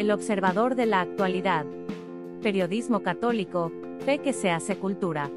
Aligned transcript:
El 0.00 0.10
observador 0.12 0.76
de 0.76 0.86
la 0.86 1.02
actualidad. 1.02 1.66
Periodismo 2.42 3.02
católico, 3.02 3.70
fe 4.06 4.16
que 4.16 4.32
se 4.32 4.50
hace 4.50 4.78
cultura. 4.78 5.30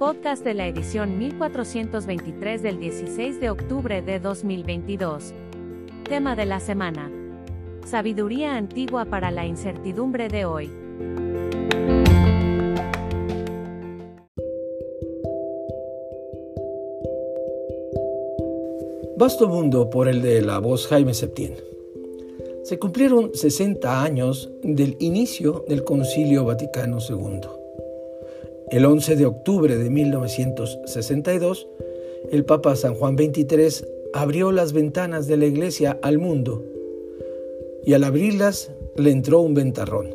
Podcast 0.00 0.42
de 0.42 0.52
la 0.52 0.66
edición 0.66 1.16
1423 1.16 2.60
del 2.60 2.80
16 2.80 3.38
de 3.38 3.50
octubre 3.50 4.02
de 4.02 4.18
2022. 4.18 5.32
Tema 6.08 6.34
de 6.34 6.44
la 6.44 6.58
semana. 6.58 7.08
Sabiduría 7.86 8.56
antigua 8.56 9.04
para 9.04 9.30
la 9.30 9.46
incertidumbre 9.46 10.26
de 10.26 10.44
hoy. 10.44 10.72
Vasto 19.16 19.46
mundo 19.46 19.88
por 19.88 20.08
el 20.08 20.20
de 20.20 20.42
la 20.42 20.58
voz 20.58 20.88
Jaime 20.88 21.14
Septién. 21.14 21.73
Se 22.64 22.78
cumplieron 22.78 23.34
60 23.34 24.02
años 24.02 24.50
del 24.62 24.96
inicio 24.98 25.66
del 25.68 25.84
Concilio 25.84 26.46
Vaticano 26.46 26.96
II. 27.06 27.40
El 28.70 28.86
11 28.86 29.16
de 29.16 29.26
octubre 29.26 29.76
de 29.76 29.90
1962, 29.90 31.68
el 32.32 32.46
Papa 32.46 32.74
San 32.74 32.94
Juan 32.94 33.18
XXIII 33.18 33.86
abrió 34.14 34.50
las 34.50 34.72
ventanas 34.72 35.26
de 35.26 35.36
la 35.36 35.44
Iglesia 35.44 35.98
al 36.00 36.16
mundo 36.16 36.64
y 37.84 37.92
al 37.92 38.02
abrirlas 38.02 38.72
le 38.96 39.10
entró 39.10 39.40
un 39.40 39.52
ventarrón. 39.52 40.14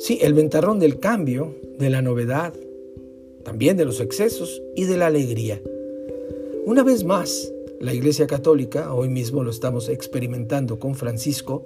Sí, 0.00 0.18
el 0.22 0.34
ventarrón 0.34 0.80
del 0.80 0.98
cambio, 0.98 1.54
de 1.78 1.88
la 1.88 2.02
novedad, 2.02 2.52
también 3.44 3.76
de 3.76 3.84
los 3.84 4.00
excesos 4.00 4.60
y 4.74 4.86
de 4.86 4.96
la 4.96 5.06
alegría. 5.06 5.62
Una 6.66 6.82
vez 6.82 7.04
más, 7.04 7.52
la 7.80 7.94
Iglesia 7.94 8.26
Católica, 8.26 8.92
hoy 8.92 9.08
mismo 9.08 9.42
lo 9.42 9.50
estamos 9.50 9.88
experimentando 9.88 10.78
con 10.78 10.94
Francisco, 10.94 11.64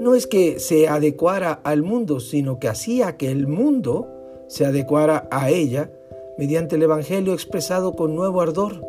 no 0.00 0.16
es 0.16 0.26
que 0.26 0.58
se 0.58 0.88
adecuara 0.88 1.52
al 1.52 1.82
mundo, 1.84 2.18
sino 2.18 2.58
que 2.58 2.66
hacía 2.66 3.16
que 3.16 3.30
el 3.30 3.46
mundo 3.46 4.08
se 4.48 4.66
adecuara 4.66 5.28
a 5.30 5.48
ella 5.50 5.92
mediante 6.36 6.74
el 6.74 6.82
Evangelio 6.82 7.32
expresado 7.32 7.92
con 7.92 8.16
nuevo 8.16 8.40
ardor, 8.40 8.84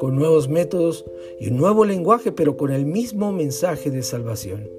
con 0.00 0.16
nuevos 0.16 0.48
métodos 0.48 1.04
y 1.38 1.48
un 1.48 1.58
nuevo 1.58 1.84
lenguaje, 1.84 2.32
pero 2.32 2.56
con 2.56 2.72
el 2.72 2.86
mismo 2.86 3.30
mensaje 3.30 3.90
de 3.90 4.02
salvación. 4.02 4.70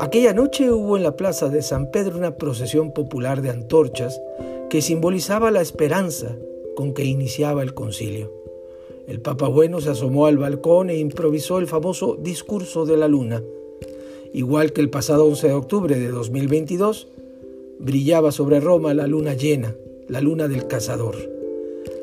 Aquella 0.00 0.32
noche 0.32 0.72
hubo 0.72 0.96
en 0.96 1.04
la 1.04 1.14
plaza 1.14 1.48
de 1.48 1.62
San 1.62 1.92
Pedro 1.92 2.18
una 2.18 2.36
procesión 2.36 2.92
popular 2.92 3.40
de 3.40 3.50
antorchas 3.50 4.20
que 4.68 4.82
simbolizaba 4.82 5.52
la 5.52 5.60
esperanza 5.60 6.36
con 6.74 6.92
que 6.92 7.04
iniciaba 7.04 7.62
el 7.62 7.72
concilio. 7.72 8.39
El 9.10 9.20
Papa 9.20 9.48
Bueno 9.48 9.80
se 9.80 9.90
asomó 9.90 10.26
al 10.26 10.38
balcón 10.38 10.88
e 10.88 10.96
improvisó 10.96 11.58
el 11.58 11.66
famoso 11.66 12.16
discurso 12.22 12.86
de 12.86 12.96
la 12.96 13.08
luna. 13.08 13.42
Igual 14.32 14.72
que 14.72 14.80
el 14.80 14.88
pasado 14.88 15.24
11 15.24 15.48
de 15.48 15.54
octubre 15.54 15.98
de 15.98 16.08
2022, 16.12 17.08
brillaba 17.80 18.30
sobre 18.30 18.60
Roma 18.60 18.94
la 18.94 19.08
luna 19.08 19.34
llena, 19.34 19.74
la 20.06 20.20
luna 20.20 20.46
del 20.46 20.68
cazador. 20.68 21.16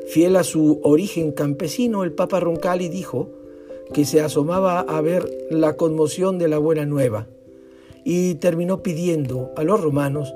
Fiel 0.08 0.36
a 0.36 0.44
su 0.44 0.80
origen 0.82 1.32
campesino, 1.32 2.04
el 2.04 2.12
Papa 2.12 2.40
Roncalli 2.40 2.90
dijo 2.90 3.30
que 3.94 4.04
se 4.04 4.20
asomaba 4.20 4.80
a 4.80 5.00
ver 5.00 5.30
la 5.50 5.78
conmoción 5.78 6.36
de 6.36 6.48
la 6.48 6.58
buena 6.58 6.84
nueva 6.84 7.26
y 8.04 8.34
terminó 8.34 8.82
pidiendo 8.82 9.50
a 9.56 9.64
los 9.64 9.80
romanos 9.80 10.34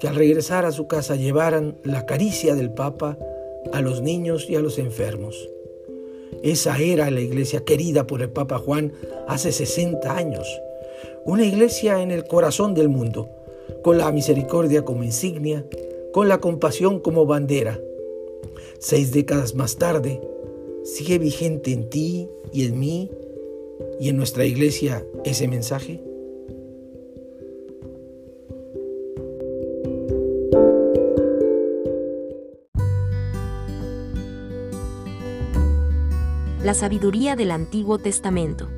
que 0.00 0.08
al 0.08 0.16
regresar 0.16 0.64
a 0.64 0.72
su 0.72 0.88
casa 0.88 1.14
llevaran 1.14 1.76
la 1.84 2.04
caricia 2.04 2.56
del 2.56 2.72
Papa 2.72 3.16
a 3.72 3.80
los 3.80 4.02
niños 4.02 4.50
y 4.50 4.56
a 4.56 4.60
los 4.60 4.76
enfermos. 4.80 5.48
Esa 6.42 6.78
era 6.78 7.10
la 7.10 7.20
iglesia 7.20 7.64
querida 7.64 8.06
por 8.06 8.22
el 8.22 8.30
Papa 8.30 8.58
Juan 8.58 8.92
hace 9.28 9.52
60 9.52 10.16
años. 10.16 10.46
Una 11.24 11.44
iglesia 11.44 12.02
en 12.02 12.10
el 12.10 12.24
corazón 12.24 12.74
del 12.74 12.88
mundo, 12.88 13.28
con 13.82 13.98
la 13.98 14.10
misericordia 14.10 14.84
como 14.84 15.04
insignia, 15.04 15.66
con 16.12 16.28
la 16.28 16.40
compasión 16.40 17.00
como 17.00 17.26
bandera. 17.26 17.78
Seis 18.78 19.12
décadas 19.12 19.54
más 19.54 19.76
tarde, 19.76 20.20
¿sigue 20.82 21.18
vigente 21.18 21.72
en 21.72 21.90
ti 21.90 22.28
y 22.52 22.64
en 22.64 22.78
mí 22.78 23.10
y 23.98 24.08
en 24.08 24.16
nuestra 24.16 24.46
iglesia 24.46 25.04
ese 25.24 25.46
mensaje? 25.46 26.00
La 36.62 36.74
sabiduría 36.74 37.36
del 37.36 37.52
Antiguo 37.52 37.98
Testamento. 37.98 38.68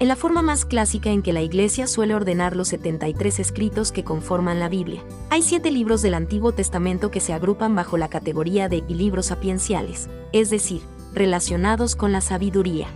En 0.00 0.06
la 0.06 0.16
forma 0.16 0.42
más 0.42 0.66
clásica 0.66 1.10
en 1.10 1.22
que 1.22 1.32
la 1.32 1.40
Iglesia 1.40 1.86
suele 1.86 2.14
ordenar 2.14 2.54
los 2.54 2.68
73 2.68 3.38
escritos 3.40 3.90
que 3.90 4.04
conforman 4.04 4.60
la 4.60 4.68
Biblia, 4.68 5.02
hay 5.30 5.42
siete 5.42 5.70
libros 5.70 6.02
del 6.02 6.12
Antiguo 6.12 6.52
Testamento 6.52 7.10
que 7.10 7.20
se 7.20 7.32
agrupan 7.32 7.74
bajo 7.74 7.96
la 7.96 8.08
categoría 8.08 8.68
de 8.68 8.82
libros 8.82 9.26
sapienciales, 9.26 10.10
es 10.32 10.50
decir, 10.50 10.82
relacionados 11.14 11.96
con 11.96 12.12
la 12.12 12.20
sabiduría. 12.20 12.86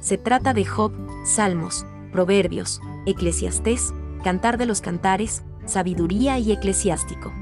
Se 0.00 0.18
trata 0.18 0.52
de 0.52 0.66
Job, 0.66 0.92
Salmos, 1.24 1.86
Proverbios, 2.12 2.82
Eclesiastés, 3.06 3.94
Cantar 4.22 4.58
de 4.58 4.66
los 4.66 4.82
Cantares, 4.82 5.42
Sabiduría 5.64 6.38
y 6.38 6.52
Eclesiástico. 6.52 7.32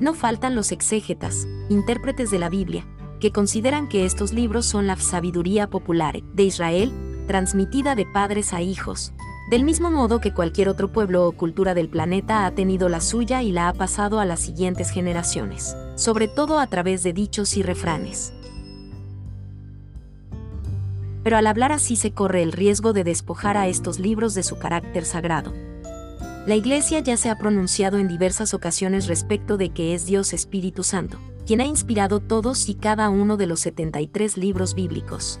No 0.00 0.14
faltan 0.14 0.54
los 0.54 0.70
exégetas, 0.70 1.48
intérpretes 1.68 2.30
de 2.30 2.38
la 2.38 2.48
Biblia, 2.48 2.86
que 3.20 3.32
consideran 3.32 3.88
que 3.88 4.04
estos 4.04 4.32
libros 4.32 4.64
son 4.66 4.86
la 4.86 4.96
sabiduría 4.96 5.68
popular 5.68 6.22
de 6.34 6.44
Israel, 6.44 6.92
transmitida 7.26 7.94
de 7.94 8.06
padres 8.06 8.52
a 8.52 8.60
hijos, 8.60 9.12
del 9.50 9.64
mismo 9.64 9.90
modo 9.90 10.20
que 10.20 10.32
cualquier 10.32 10.68
otro 10.68 10.92
pueblo 10.92 11.26
o 11.26 11.32
cultura 11.32 11.74
del 11.74 11.88
planeta 11.88 12.46
ha 12.46 12.50
tenido 12.52 12.88
la 12.88 13.00
suya 13.00 13.42
y 13.42 13.50
la 13.50 13.68
ha 13.68 13.72
pasado 13.72 14.20
a 14.20 14.24
las 14.24 14.40
siguientes 14.40 14.90
generaciones, 14.90 15.76
sobre 15.96 16.28
todo 16.28 16.58
a 16.58 16.66
través 16.66 17.02
de 17.02 17.12
dichos 17.12 17.56
y 17.56 17.62
refranes. 17.62 18.32
Pero 21.24 21.36
al 21.36 21.46
hablar 21.46 21.72
así 21.72 21.96
se 21.96 22.12
corre 22.12 22.42
el 22.42 22.52
riesgo 22.52 22.92
de 22.92 23.04
despojar 23.04 23.56
a 23.56 23.66
estos 23.68 23.98
libros 23.98 24.34
de 24.34 24.42
su 24.42 24.58
carácter 24.58 25.04
sagrado. 25.04 25.52
La 26.48 26.56
Iglesia 26.56 27.00
ya 27.00 27.18
se 27.18 27.28
ha 27.28 27.36
pronunciado 27.36 27.98
en 27.98 28.08
diversas 28.08 28.54
ocasiones 28.54 29.06
respecto 29.06 29.58
de 29.58 29.68
que 29.68 29.92
es 29.92 30.06
Dios 30.06 30.32
Espíritu 30.32 30.82
Santo, 30.82 31.18
quien 31.46 31.60
ha 31.60 31.66
inspirado 31.66 32.20
todos 32.20 32.70
y 32.70 32.74
cada 32.74 33.10
uno 33.10 33.36
de 33.36 33.46
los 33.46 33.60
73 33.60 34.38
libros 34.38 34.74
bíblicos. 34.74 35.40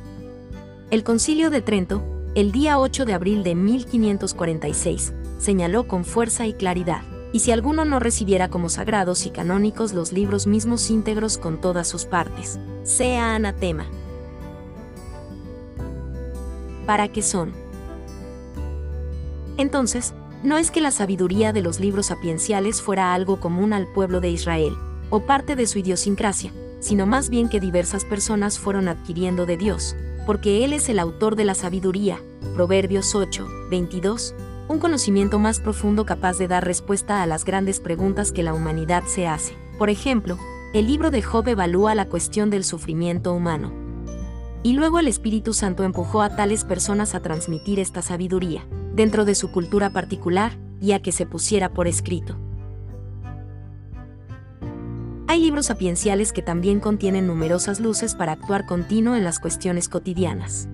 El 0.90 1.04
Concilio 1.04 1.48
de 1.48 1.62
Trento, 1.62 2.02
el 2.34 2.52
día 2.52 2.78
8 2.78 3.06
de 3.06 3.14
abril 3.14 3.42
de 3.42 3.54
1546, 3.54 5.14
señaló 5.38 5.88
con 5.88 6.04
fuerza 6.04 6.46
y 6.46 6.52
claridad, 6.52 7.00
y 7.32 7.38
si 7.38 7.52
alguno 7.52 7.86
no 7.86 8.00
recibiera 8.00 8.50
como 8.50 8.68
sagrados 8.68 9.24
y 9.24 9.30
canónicos 9.30 9.94
los 9.94 10.12
libros 10.12 10.46
mismos 10.46 10.90
íntegros 10.90 11.38
con 11.38 11.58
todas 11.58 11.88
sus 11.88 12.04
partes, 12.04 12.60
sea 12.82 13.34
anatema. 13.34 13.86
¿Para 16.84 17.08
qué 17.08 17.22
son? 17.22 17.54
Entonces, 19.56 20.12
no 20.42 20.56
es 20.56 20.70
que 20.70 20.80
la 20.80 20.90
sabiduría 20.90 21.52
de 21.52 21.62
los 21.62 21.80
libros 21.80 22.06
sapienciales 22.06 22.80
fuera 22.80 23.12
algo 23.12 23.40
común 23.40 23.72
al 23.72 23.88
pueblo 23.88 24.20
de 24.20 24.30
Israel, 24.30 24.74
o 25.10 25.20
parte 25.20 25.56
de 25.56 25.66
su 25.66 25.80
idiosincrasia, 25.80 26.52
sino 26.80 27.06
más 27.06 27.28
bien 27.28 27.48
que 27.48 27.60
diversas 27.60 28.04
personas 28.04 28.58
fueron 28.58 28.88
adquiriendo 28.88 29.46
de 29.46 29.56
Dios, 29.56 29.96
porque 30.26 30.64
Él 30.64 30.72
es 30.72 30.88
el 30.88 31.00
autor 31.00 31.34
de 31.34 31.44
la 31.44 31.54
sabiduría, 31.54 32.20
Proverbios 32.54 33.14
8, 33.14 33.46
22, 33.70 34.34
un 34.68 34.78
conocimiento 34.78 35.38
más 35.38 35.60
profundo 35.60 36.06
capaz 36.06 36.38
de 36.38 36.46
dar 36.46 36.64
respuesta 36.64 37.22
a 37.22 37.26
las 37.26 37.44
grandes 37.44 37.80
preguntas 37.80 38.30
que 38.30 38.42
la 38.42 38.54
humanidad 38.54 39.02
se 39.06 39.26
hace. 39.26 39.54
Por 39.78 39.90
ejemplo, 39.90 40.38
el 40.72 40.86
libro 40.86 41.10
de 41.10 41.22
Job 41.22 41.48
evalúa 41.48 41.94
la 41.94 42.08
cuestión 42.08 42.50
del 42.50 42.62
sufrimiento 42.64 43.32
humano. 43.32 43.72
Y 44.62 44.74
luego 44.74 44.98
el 44.98 45.08
Espíritu 45.08 45.54
Santo 45.54 45.84
empujó 45.84 46.20
a 46.20 46.36
tales 46.36 46.64
personas 46.64 47.14
a 47.14 47.20
transmitir 47.20 47.80
esta 47.80 48.02
sabiduría 48.02 48.66
dentro 48.98 49.24
de 49.24 49.36
su 49.36 49.52
cultura 49.52 49.90
particular, 49.90 50.58
y 50.80 50.90
a 50.90 51.00
que 51.00 51.12
se 51.12 51.24
pusiera 51.24 51.72
por 51.72 51.86
escrito. 51.86 52.36
Hay 55.28 55.40
libros 55.40 55.66
sapienciales 55.66 56.32
que 56.32 56.42
también 56.42 56.80
contienen 56.80 57.28
numerosas 57.28 57.78
luces 57.78 58.16
para 58.16 58.32
actuar 58.32 58.66
continuo 58.66 59.14
en 59.14 59.22
las 59.22 59.38
cuestiones 59.38 59.88
cotidianas. 59.88 60.68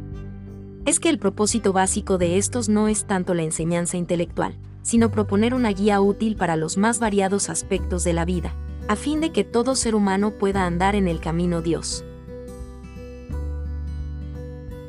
Es 0.86 1.00
que 1.00 1.10
el 1.10 1.18
propósito 1.18 1.74
básico 1.74 2.16
de 2.16 2.38
estos 2.38 2.70
no 2.70 2.88
es 2.88 3.04
tanto 3.04 3.34
la 3.34 3.42
enseñanza 3.42 3.98
intelectual, 3.98 4.56
sino 4.80 5.10
proponer 5.10 5.52
una 5.52 5.68
guía 5.70 6.00
útil 6.00 6.36
para 6.36 6.56
los 6.56 6.78
más 6.78 7.00
variados 7.00 7.50
aspectos 7.50 8.04
de 8.04 8.14
la 8.14 8.24
vida, 8.24 8.54
a 8.88 8.96
fin 8.96 9.20
de 9.20 9.32
que 9.32 9.44
todo 9.44 9.76
ser 9.76 9.94
humano 9.94 10.30
pueda 10.30 10.64
andar 10.64 10.94
en 10.94 11.08
el 11.08 11.20
camino 11.20 11.60
Dios. 11.60 12.06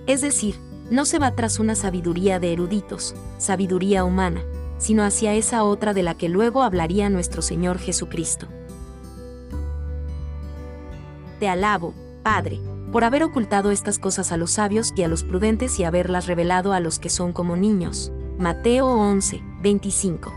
Es 0.08 0.22
decir, 0.22 0.56
no 0.90 1.06
se 1.06 1.20
va 1.20 1.32
tras 1.32 1.60
una 1.60 1.76
sabiduría 1.76 2.40
de 2.40 2.54
eruditos, 2.54 3.16
sabiduría 3.38 4.04
humana, 4.04 4.42
sino 4.78 5.04
hacia 5.04 5.34
esa 5.34 5.64
otra 5.64 5.94
de 5.94 6.04
la 6.04 6.16
que 6.16 6.30
luego 6.30 6.64
hablaría 6.64 7.10
nuestro 7.10 7.42
Señor 7.42 7.80
Jesucristo. 7.80 8.48
Te 11.40 11.48
alabo, 11.48 11.94
Padre, 12.24 12.60
por 12.92 13.04
haber 13.04 13.24
ocultado 13.24 13.72
estas 13.72 14.00
cosas 14.00 14.32
a 14.32 14.38
los 14.38 14.52
sabios 14.52 14.94
y 14.96 15.04
a 15.04 15.08
los 15.08 15.24
prudentes 15.24 15.80
y 15.80 15.84
haberlas 15.84 16.28
revelado 16.28 16.72
a 16.72 16.80
los 16.80 17.00
que 17.00 17.10
son 17.10 17.34
como 17.34 17.56
niños. 17.56 18.12
Mateo 18.38 18.88
11, 18.88 19.42
25. 19.62 20.34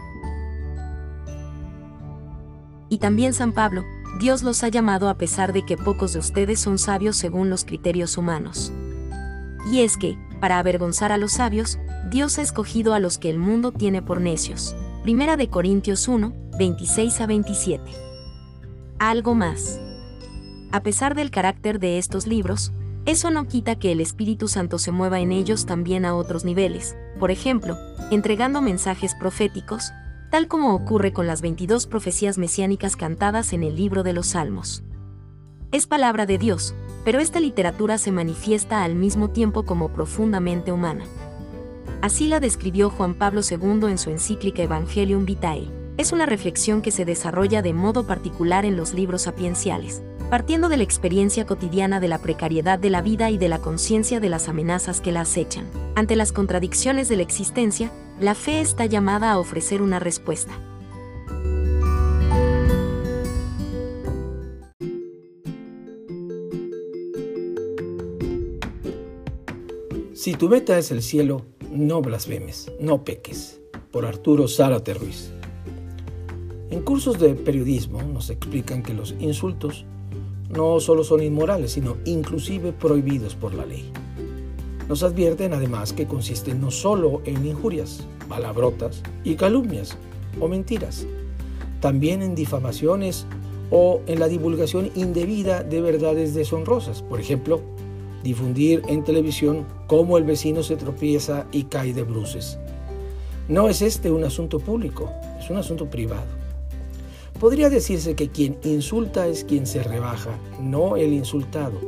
Y 2.88 2.98
también 2.98 3.34
San 3.34 3.52
Pablo, 3.52 3.84
Dios 4.18 4.42
los 4.42 4.64
ha 4.64 4.68
llamado 4.68 5.08
a 5.08 5.18
pesar 5.18 5.52
de 5.52 5.64
que 5.64 5.76
pocos 5.76 6.14
de 6.14 6.18
ustedes 6.18 6.58
son 6.58 6.78
sabios 6.78 7.16
según 7.16 7.50
los 7.50 7.64
criterios 7.64 8.16
humanos. 8.16 8.72
Y 9.70 9.80
es 9.80 9.96
que, 9.96 10.18
para 10.40 10.58
avergonzar 10.58 11.12
a 11.12 11.18
los 11.18 11.32
sabios, 11.32 11.78
Dios 12.10 12.38
ha 12.38 12.42
escogido 12.42 12.94
a 12.94 13.00
los 13.00 13.18
que 13.18 13.30
el 13.30 13.38
mundo 13.38 13.72
tiene 13.72 14.02
por 14.02 14.20
necios. 14.20 14.76
Primera 15.02 15.36
de 15.36 15.48
Corintios 15.48 16.08
1, 16.08 16.32
26 16.58 17.20
a 17.20 17.26
27. 17.26 17.90
Algo 18.98 19.34
más. 19.34 19.80
A 20.72 20.82
pesar 20.82 21.14
del 21.14 21.30
carácter 21.30 21.78
de 21.78 21.98
estos 21.98 22.26
libros, 22.26 22.72
eso 23.06 23.30
no 23.30 23.48
quita 23.48 23.76
que 23.76 23.92
el 23.92 24.00
Espíritu 24.00 24.48
Santo 24.48 24.78
se 24.78 24.92
mueva 24.92 25.20
en 25.20 25.32
ellos 25.32 25.64
también 25.64 26.04
a 26.04 26.14
otros 26.14 26.44
niveles, 26.44 26.96
por 27.18 27.30
ejemplo, 27.30 27.78
entregando 28.10 28.60
mensajes 28.60 29.14
proféticos, 29.14 29.92
tal 30.30 30.46
como 30.46 30.74
ocurre 30.74 31.12
con 31.12 31.26
las 31.26 31.40
22 31.40 31.86
profecías 31.86 32.36
mesiánicas 32.36 32.96
cantadas 32.96 33.52
en 33.54 33.62
el 33.62 33.76
libro 33.76 34.02
de 34.02 34.12
los 34.12 34.26
Salmos. 34.26 34.82
Es 35.72 35.86
palabra 35.86 36.26
de 36.26 36.36
Dios, 36.36 36.74
pero 37.08 37.20
esta 37.20 37.40
literatura 37.40 37.96
se 37.96 38.12
manifiesta 38.12 38.84
al 38.84 38.94
mismo 38.94 39.30
tiempo 39.30 39.62
como 39.62 39.88
profundamente 39.88 40.72
humana. 40.72 41.06
Así 42.02 42.28
la 42.28 42.38
describió 42.38 42.90
Juan 42.90 43.14
Pablo 43.14 43.40
II 43.40 43.88
en 43.88 43.96
su 43.96 44.10
encíclica 44.10 44.62
Evangelium 44.62 45.24
Vitae. 45.24 45.70
Es 45.96 46.12
una 46.12 46.26
reflexión 46.26 46.82
que 46.82 46.90
se 46.90 47.06
desarrolla 47.06 47.62
de 47.62 47.72
modo 47.72 48.06
particular 48.06 48.66
en 48.66 48.76
los 48.76 48.92
libros 48.92 49.22
sapienciales, 49.22 50.02
partiendo 50.28 50.68
de 50.68 50.76
la 50.76 50.82
experiencia 50.82 51.46
cotidiana 51.46 51.98
de 51.98 52.08
la 52.08 52.18
precariedad 52.18 52.78
de 52.78 52.90
la 52.90 53.00
vida 53.00 53.30
y 53.30 53.38
de 53.38 53.48
la 53.48 53.58
conciencia 53.58 54.20
de 54.20 54.28
las 54.28 54.50
amenazas 54.50 55.00
que 55.00 55.10
la 55.10 55.22
acechan. 55.22 55.64
Ante 55.94 56.14
las 56.14 56.30
contradicciones 56.30 57.08
de 57.08 57.16
la 57.16 57.22
existencia, 57.22 57.90
la 58.20 58.34
fe 58.34 58.60
está 58.60 58.84
llamada 58.84 59.32
a 59.32 59.38
ofrecer 59.38 59.80
una 59.80 59.98
respuesta. 59.98 60.52
Si 70.20 70.34
tu 70.34 70.48
meta 70.48 70.76
es 70.76 70.90
el 70.90 71.00
cielo, 71.00 71.42
no 71.70 72.02
blasfemes, 72.02 72.72
no 72.80 73.04
peques. 73.04 73.60
Por 73.92 74.04
Arturo 74.04 74.48
Zárate 74.48 74.92
Ruiz. 74.92 75.30
En 76.70 76.82
cursos 76.82 77.20
de 77.20 77.34
periodismo 77.36 78.02
nos 78.02 78.28
explican 78.28 78.82
que 78.82 78.94
los 78.94 79.14
insultos 79.20 79.84
no 80.50 80.80
solo 80.80 81.04
son 81.04 81.22
inmorales, 81.22 81.70
sino 81.70 81.98
inclusive 82.04 82.72
prohibidos 82.72 83.36
por 83.36 83.54
la 83.54 83.64
ley. 83.64 83.92
Nos 84.88 85.04
advierten 85.04 85.54
además 85.54 85.92
que 85.92 86.08
consisten 86.08 86.60
no 86.60 86.72
solo 86.72 87.22
en 87.24 87.46
injurias, 87.46 88.04
palabrotas 88.28 89.04
y 89.22 89.36
calumnias 89.36 89.96
o 90.40 90.48
mentiras, 90.48 91.06
también 91.80 92.22
en 92.22 92.34
difamaciones 92.34 93.24
o 93.70 94.00
en 94.08 94.18
la 94.18 94.26
divulgación 94.26 94.90
indebida 94.96 95.62
de 95.62 95.80
verdades 95.80 96.34
deshonrosas. 96.34 97.02
Por 97.02 97.20
ejemplo, 97.20 97.62
difundir 98.22 98.82
en 98.88 99.04
televisión 99.04 99.66
cómo 99.86 100.18
el 100.18 100.24
vecino 100.24 100.62
se 100.62 100.76
tropieza 100.76 101.46
y 101.52 101.64
cae 101.64 101.92
de 101.94 102.02
bruces. 102.02 102.58
No 103.48 103.68
es 103.68 103.82
este 103.82 104.10
un 104.10 104.24
asunto 104.24 104.58
público, 104.58 105.10
es 105.38 105.48
un 105.50 105.56
asunto 105.56 105.86
privado. 105.86 106.26
Podría 107.40 107.70
decirse 107.70 108.14
que 108.14 108.28
quien 108.28 108.58
insulta 108.64 109.26
es 109.28 109.44
quien 109.44 109.66
se 109.66 109.82
rebaja, 109.82 110.36
no 110.60 110.96
el 110.96 111.12
insultado. 111.12 111.80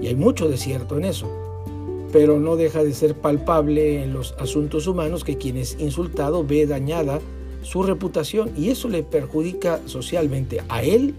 Y 0.00 0.06
hay 0.06 0.14
mucho 0.14 0.48
de 0.48 0.56
cierto 0.56 0.96
en 0.96 1.04
eso. 1.04 1.30
Pero 2.10 2.40
no 2.40 2.56
deja 2.56 2.82
de 2.82 2.94
ser 2.94 3.14
palpable 3.14 4.02
en 4.02 4.14
los 4.14 4.32
asuntos 4.38 4.86
humanos 4.86 5.24
que 5.24 5.36
quien 5.36 5.58
es 5.58 5.76
insultado 5.78 6.42
ve 6.42 6.66
dañada 6.66 7.20
su 7.62 7.82
reputación 7.82 8.50
y 8.56 8.70
eso 8.70 8.88
le 8.88 9.02
perjudica 9.02 9.80
socialmente 9.84 10.62
a 10.68 10.82
él 10.82 11.14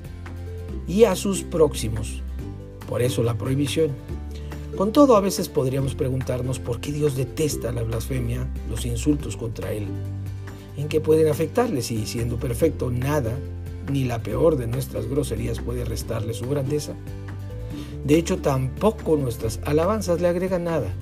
y 0.88 1.04
a 1.04 1.16
sus 1.16 1.44
próximos. 1.44 2.24
Por 2.88 3.04
eso 3.04 3.22
la 3.22 3.38
prohibición. 3.38 3.92
Con 4.80 4.94
todo, 4.94 5.18
a 5.18 5.20
veces 5.20 5.50
podríamos 5.50 5.94
preguntarnos 5.94 6.58
por 6.58 6.80
qué 6.80 6.94
Dios 6.94 7.18
detesta 7.18 7.74
la 7.74 7.84
blasfemia, 7.84 8.50
los 8.70 8.86
insultos 8.86 9.36
contra 9.36 9.74
Él. 9.74 9.86
¿En 10.78 10.88
qué 10.88 11.02
pueden 11.02 11.28
afectarle 11.28 11.82
si, 11.82 12.06
siendo 12.06 12.38
perfecto, 12.38 12.90
nada 12.90 13.38
ni 13.92 14.06
la 14.06 14.24
peor 14.24 14.56
de 14.56 14.68
nuestras 14.68 15.06
groserías 15.10 15.60
puede 15.60 15.84
restarle 15.84 16.34
su 16.34 16.48
grandeza. 16.48 16.94
De 18.06 18.16
hecho, 18.16 18.38
tampoco 18.38 19.18
nuestras 19.18 19.60
alabanzas 19.66 20.22
le 20.22 20.30
agregan 20.30 20.64
nada. 20.64 20.94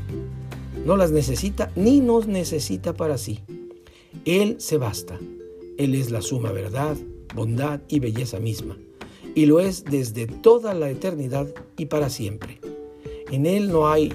No 0.83 0.97
las 0.97 1.11
necesita 1.11 1.71
ni 1.75 1.99
nos 1.99 2.25
necesita 2.25 2.95
para 2.95 3.19
sí. 3.19 3.41
Él 4.25 4.55
se 4.57 4.77
basta. 4.77 5.19
Él 5.77 5.93
es 5.93 6.09
la 6.09 6.23
suma 6.23 6.51
verdad, 6.51 6.97
bondad 7.35 7.81
y 7.89 7.99
belleza 7.99 8.39
misma. 8.39 8.75
Y 9.35 9.45
lo 9.45 9.59
es 9.59 9.83
desde 9.83 10.25
toda 10.25 10.73
la 10.73 10.89
eternidad 10.89 11.47
y 11.77 11.85
para 11.85 12.09
siempre. 12.09 12.59
En 13.31 13.45
Él 13.45 13.69
no 13.69 13.89
hay 13.89 14.13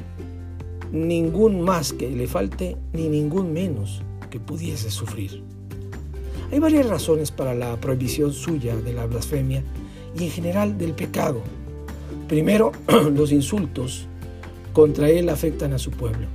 ningún 0.91 1.63
más 1.63 1.93
que 1.93 2.11
le 2.11 2.27
falte 2.27 2.77
ni 2.93 3.09
ningún 3.09 3.53
menos 3.53 4.03
que 4.31 4.41
pudiese 4.41 4.91
sufrir. 4.91 5.43
Hay 6.51 6.59
varias 6.59 6.87
razones 6.87 7.31
para 7.31 7.55
la 7.55 7.81
prohibición 7.81 8.33
suya 8.33 8.77
de 8.77 8.93
la 8.93 9.07
blasfemia 9.07 9.63
y 10.19 10.25
en 10.25 10.31
general 10.31 10.77
del 10.77 10.93
pecado. 10.93 11.41
Primero, 12.29 12.73
los 13.15 13.33
insultos 13.33 14.07
contra 14.73 15.11
él 15.11 15.29
afectan 15.29 15.73
a 15.73 15.79
su 15.79 15.91
pueblo. 15.91 16.27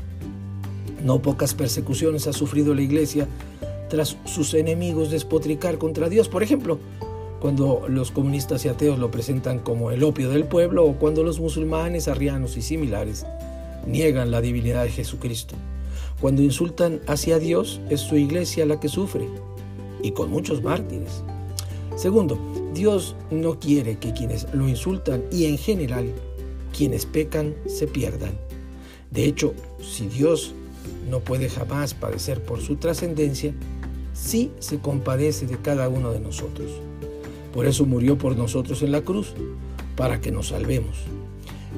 No 1.04 1.22
pocas 1.22 1.54
persecuciones 1.54 2.28
ha 2.28 2.34
sufrido 2.34 2.74
la 2.74 2.82
iglesia 2.82 3.28
tras 3.90 4.18
sus 4.26 4.54
enemigos 4.54 5.12
despotricar 5.12 5.78
contra 5.78 6.10
Dios. 6.10 6.30
Por 6.30 6.44
ejemplo, 6.44 6.80
cuando 7.40 7.86
los 7.88 8.12
comunistas 8.12 8.66
y 8.66 8.70
ateos 8.70 8.98
lo 8.98 9.12
presentan 9.12 9.60
como 9.60 9.92
el 9.92 10.04
opio 10.04 10.30
del 10.30 10.46
pueblo 10.46 10.86
o 10.86 10.94
cuando 10.94 11.24
los 11.24 11.40
musulmanes, 11.40 12.08
arrianos 12.08 12.58
y 12.58 12.62
similares 12.62 13.26
niegan 13.86 14.32
la 14.32 14.42
divinidad 14.42 14.84
de 14.84 14.92
Jesucristo. 14.92 15.56
Cuando 16.20 16.42
insultan 16.42 17.00
hacia 17.08 17.38
Dios, 17.38 17.80
es 17.90 18.02
su 18.02 18.18
iglesia 18.18 18.66
la 18.66 18.80
que 18.80 18.90
sufre 18.90 19.28
y 20.02 20.12
con 20.12 20.32
muchos 20.32 20.64
mártires. 20.64 21.24
Segundo, 21.96 22.40
Dios 22.74 23.16
no 23.32 23.60
quiere 23.60 23.98
que 23.98 24.14
quienes 24.14 24.48
lo 24.54 24.68
insultan 24.68 25.24
y 25.32 25.46
en 25.46 25.58
general 25.58 26.12
quienes 26.76 27.06
pecan 27.06 27.56
se 27.68 27.88
pierdan. 27.88 28.38
De 29.12 29.26
hecho, 29.26 29.54
si 29.82 30.08
Dios 30.08 30.54
no 31.10 31.20
puede 31.20 31.50
jamás 31.50 31.94
padecer 31.94 32.42
por 32.44 32.62
su 32.62 32.76
trascendencia, 32.76 33.54
sí 34.14 34.52
se 34.60 34.80
compadece 34.80 35.48
de 35.48 35.58
cada 35.58 35.90
uno 35.90 36.12
de 36.12 36.20
nosotros. 36.20 36.70
Por 37.58 37.66
eso 37.66 37.88
murió 37.88 38.20
por 38.20 38.38
nosotros 38.38 38.84
en 38.84 38.92
la 38.92 39.02
cruz, 39.02 39.34
para 39.96 40.22
que 40.22 40.32
nos 40.32 40.50
salvemos. 40.50 40.96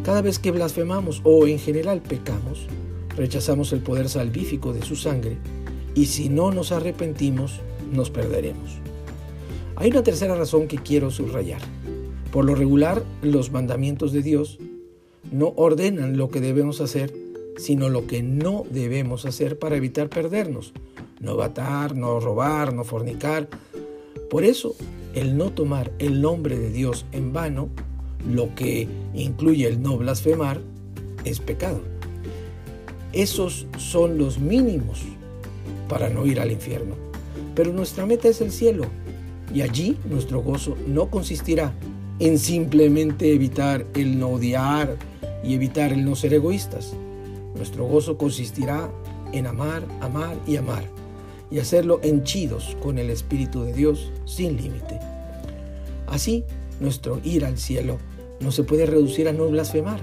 Cada 0.03 0.21
vez 0.21 0.37
que 0.37 0.51
blasfemamos 0.51 1.21
o 1.23 1.47
en 1.47 1.57
general 1.57 2.01
pecamos, 2.01 2.67
rechazamos 3.15 3.71
el 3.71 3.79
poder 3.79 4.09
salvífico 4.09 4.73
de 4.73 4.81
su 4.81 4.97
sangre 4.97 5.37
y 5.95 6.07
si 6.07 6.27
no 6.27 6.51
nos 6.51 6.73
arrepentimos, 6.73 7.61
nos 7.93 8.09
perderemos. 8.09 8.71
Hay 9.77 9.91
una 9.91 10.03
tercera 10.03 10.35
razón 10.35 10.67
que 10.67 10.79
quiero 10.79 11.11
subrayar. 11.11 11.61
Por 12.33 12.43
lo 12.43 12.55
regular, 12.55 13.01
los 13.21 13.49
mandamientos 13.49 14.11
de 14.11 14.21
Dios 14.21 14.59
no 15.31 15.53
ordenan 15.55 16.17
lo 16.17 16.27
que 16.27 16.41
debemos 16.41 16.81
hacer, 16.81 17.13
sino 17.55 17.87
lo 17.87 18.05
que 18.05 18.21
no 18.21 18.65
debemos 18.69 19.25
hacer 19.25 19.57
para 19.57 19.77
evitar 19.77 20.09
perdernos. 20.09 20.73
No 21.21 21.37
matar, 21.37 21.95
no 21.95 22.19
robar, 22.19 22.73
no 22.73 22.83
fornicar. 22.83 23.47
Por 24.29 24.43
eso, 24.43 24.75
el 25.13 25.37
no 25.37 25.51
tomar 25.51 25.91
el 25.99 26.21
nombre 26.21 26.57
de 26.57 26.69
Dios 26.69 27.05
en 27.11 27.33
vano, 27.33 27.69
lo 28.29 28.53
que 28.55 28.87
incluye 29.13 29.67
el 29.67 29.81
no 29.81 29.97
blasfemar, 29.97 30.61
es 31.25 31.39
pecado. 31.39 31.81
Esos 33.13 33.67
son 33.77 34.17
los 34.17 34.39
mínimos 34.39 35.01
para 35.87 36.09
no 36.09 36.25
ir 36.25 36.39
al 36.39 36.51
infierno. 36.51 36.95
Pero 37.55 37.73
nuestra 37.73 38.05
meta 38.05 38.27
es 38.27 38.41
el 38.41 38.51
cielo 38.51 38.85
y 39.53 39.61
allí 39.61 39.97
nuestro 40.05 40.41
gozo 40.41 40.77
no 40.87 41.09
consistirá 41.09 41.73
en 42.19 42.37
simplemente 42.37 43.33
evitar 43.33 43.85
el 43.95 44.19
no 44.19 44.29
odiar 44.29 44.97
y 45.43 45.55
evitar 45.55 45.91
el 45.91 46.05
no 46.05 46.15
ser 46.15 46.33
egoístas. 46.33 46.93
Nuestro 47.55 47.85
gozo 47.85 48.17
consistirá 48.17 48.89
en 49.33 49.47
amar, 49.47 49.83
amar 50.01 50.37
y 50.45 50.57
amar 50.57 50.98
y 51.51 51.59
hacerlo 51.59 51.99
henchidos 52.03 52.77
con 52.81 52.97
el 52.97 53.09
Espíritu 53.09 53.63
de 53.63 53.73
Dios 53.73 54.11
sin 54.25 54.57
límite. 54.57 54.99
Así, 56.07 56.43
nuestro 56.79 57.19
ir 57.23 57.45
al 57.45 57.57
cielo 57.57 57.97
no 58.39 58.51
se 58.51 58.63
puede 58.63 58.85
reducir 58.85 59.27
a 59.27 59.33
no 59.33 59.47
blasfemar. 59.47 59.99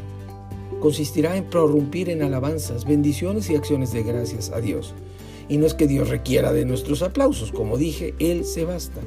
Consistirá 0.81 1.37
en 1.37 1.45
prorrumpir 1.45 2.11
en 2.11 2.23
alabanzas, 2.23 2.85
bendiciones 2.85 3.49
y 3.51 3.57
acciones 3.57 3.93
de 3.93 4.03
gracias 4.03 4.51
a 4.51 4.61
Dios 4.61 4.95
y 5.49 5.59
no 5.59 5.67
es 5.67 5.75
que 5.75 5.87
Dios 5.87 6.09
requiera 6.09 6.53
de 6.53 6.65
nuestros 6.65 7.03
aplausos, 7.03 7.53
como 7.53 7.77
dije, 7.77 8.15
Él 8.19 8.45
se 8.45 8.65
basta. 8.65 9.01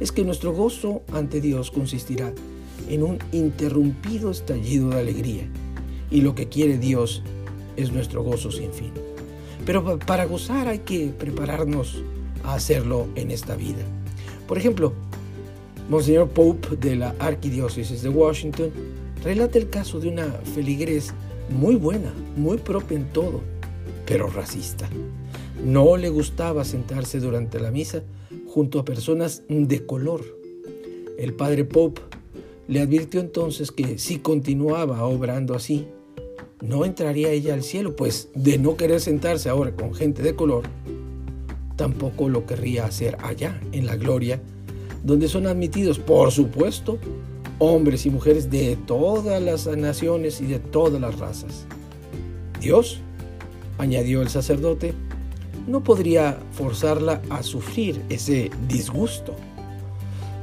Es 0.00 0.12
que 0.12 0.24
nuestro 0.24 0.52
gozo 0.52 1.02
ante 1.12 1.40
Dios 1.40 1.70
consistirá 1.70 2.32
en 2.88 3.02
un 3.02 3.18
interrumpido 3.32 4.30
estallido 4.30 4.90
de 4.90 5.00
alegría 5.00 5.48
y 6.10 6.20
lo 6.20 6.34
que 6.34 6.48
quiere 6.48 6.78
Dios 6.78 7.22
es 7.76 7.92
nuestro 7.92 8.22
gozo 8.22 8.50
sin 8.50 8.72
fin. 8.72 9.11
Pero 9.64 9.98
para 9.98 10.24
gozar 10.24 10.68
hay 10.68 10.80
que 10.80 11.08
prepararnos 11.16 12.02
a 12.44 12.54
hacerlo 12.54 13.06
en 13.14 13.30
esta 13.30 13.56
vida. 13.56 13.84
Por 14.48 14.58
ejemplo, 14.58 14.92
Monseñor 15.88 16.28
Pope 16.30 16.76
de 16.76 16.96
la 16.96 17.14
Arquidiócesis 17.18 18.02
de 18.02 18.08
Washington 18.08 18.70
relata 19.24 19.58
el 19.58 19.70
caso 19.70 20.00
de 20.00 20.08
una 20.08 20.26
feligres 20.54 21.12
muy 21.50 21.76
buena, 21.76 22.12
muy 22.36 22.58
propia 22.58 22.96
en 22.96 23.12
todo, 23.12 23.40
pero 24.06 24.28
racista. 24.28 24.88
No 25.64 25.96
le 25.96 26.08
gustaba 26.08 26.64
sentarse 26.64 27.20
durante 27.20 27.60
la 27.60 27.70
misa 27.70 28.02
junto 28.48 28.80
a 28.80 28.84
personas 28.84 29.42
de 29.48 29.86
color. 29.86 30.22
El 31.18 31.34
padre 31.34 31.64
Pope 31.64 32.00
le 32.68 32.80
advirtió 32.80 33.20
entonces 33.20 33.70
que 33.70 33.98
si 33.98 34.18
continuaba 34.18 35.04
obrando 35.04 35.54
así, 35.54 35.86
no 36.62 36.84
entraría 36.84 37.30
ella 37.30 37.54
al 37.54 37.64
cielo, 37.64 37.96
pues 37.96 38.28
de 38.34 38.56
no 38.56 38.76
querer 38.76 39.00
sentarse 39.00 39.48
ahora 39.48 39.72
con 39.72 39.92
gente 39.94 40.22
de 40.22 40.36
color, 40.36 40.62
tampoco 41.76 42.28
lo 42.28 42.46
querría 42.46 42.86
hacer 42.86 43.18
allá, 43.20 43.60
en 43.72 43.84
la 43.84 43.96
gloria, 43.96 44.40
donde 45.02 45.28
son 45.28 45.48
admitidos, 45.48 45.98
por 45.98 46.30
supuesto, 46.30 46.98
hombres 47.58 48.06
y 48.06 48.10
mujeres 48.10 48.48
de 48.48 48.78
todas 48.86 49.42
las 49.42 49.66
naciones 49.66 50.40
y 50.40 50.46
de 50.46 50.60
todas 50.60 51.00
las 51.00 51.18
razas. 51.18 51.66
Dios, 52.60 53.00
añadió 53.78 54.22
el 54.22 54.28
sacerdote, 54.28 54.94
no 55.66 55.82
podría 55.82 56.38
forzarla 56.52 57.20
a 57.28 57.42
sufrir 57.42 58.00
ese 58.08 58.50
disgusto. 58.68 59.34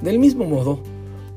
Del 0.02 0.20
mismo 0.20 0.46
modo, 0.46 0.82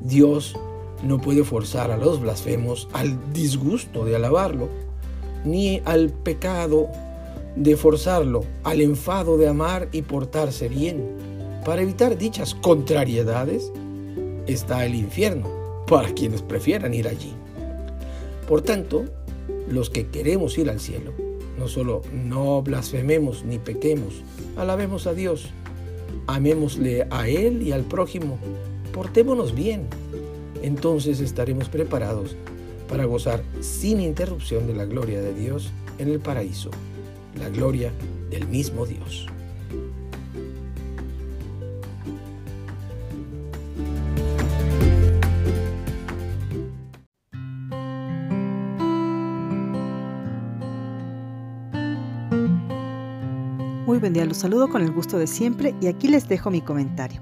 Dios 0.01 0.55
no 1.03 1.19
puede 1.19 1.43
forzar 1.43 1.91
a 1.91 1.97
los 1.97 2.21
blasfemos 2.21 2.87
al 2.93 3.33
disgusto 3.33 4.05
de 4.05 4.15
alabarlo, 4.15 4.69
ni 5.45 5.81
al 5.85 6.09
pecado 6.09 6.87
de 7.55 7.75
forzarlo 7.75 8.45
al 8.63 8.81
enfado 8.81 9.37
de 9.37 9.47
amar 9.47 9.89
y 9.91 10.01
portarse 10.01 10.69
bien. 10.69 11.03
Para 11.65 11.81
evitar 11.81 12.17
dichas 12.17 12.55
contrariedades 12.55 13.71
está 14.47 14.85
el 14.85 14.95
infierno, 14.95 15.49
para 15.87 16.13
quienes 16.13 16.41
prefieran 16.41 16.93
ir 16.93 17.07
allí. 17.07 17.33
Por 18.47 18.61
tanto, 18.61 19.05
los 19.69 19.89
que 19.89 20.07
queremos 20.07 20.57
ir 20.57 20.69
al 20.69 20.79
cielo, 20.79 21.11
no 21.57 21.67
solo 21.67 22.01
no 22.11 22.61
blasfememos 22.61 23.43
ni 23.43 23.59
pequemos, 23.59 24.21
alabemos 24.57 25.07
a 25.07 25.13
Dios, 25.13 25.49
amémosle 26.27 27.07
a 27.09 27.27
Él 27.27 27.61
y 27.61 27.71
al 27.71 27.83
prójimo, 27.83 28.37
portémonos 28.91 29.55
bien, 29.55 29.87
entonces 30.63 31.19
estaremos 31.19 31.69
preparados 31.69 32.35
para 32.89 33.05
gozar 33.05 33.43
sin 33.59 33.99
interrupción 34.01 34.65
de 34.65 34.73
la 34.73 34.85
gloria 34.85 35.21
de 35.21 35.33
Dios 35.33 35.71
en 35.99 36.09
el 36.09 36.19
paraíso, 36.19 36.71
la 37.37 37.49
gloria 37.49 37.91
del 38.31 38.47
mismo 38.47 38.85
Dios. 38.85 39.27
Muy 53.85 53.99
buen 53.99 54.13
día, 54.13 54.25
los 54.25 54.37
saludo 54.37 54.69
con 54.69 54.81
el 54.81 54.91
gusto 54.91 55.19
de 55.19 55.27
siempre 55.27 55.75
y 55.81 55.87
aquí 55.87 56.07
les 56.07 56.27
dejo 56.27 56.49
mi 56.49 56.61
comentario. 56.61 57.21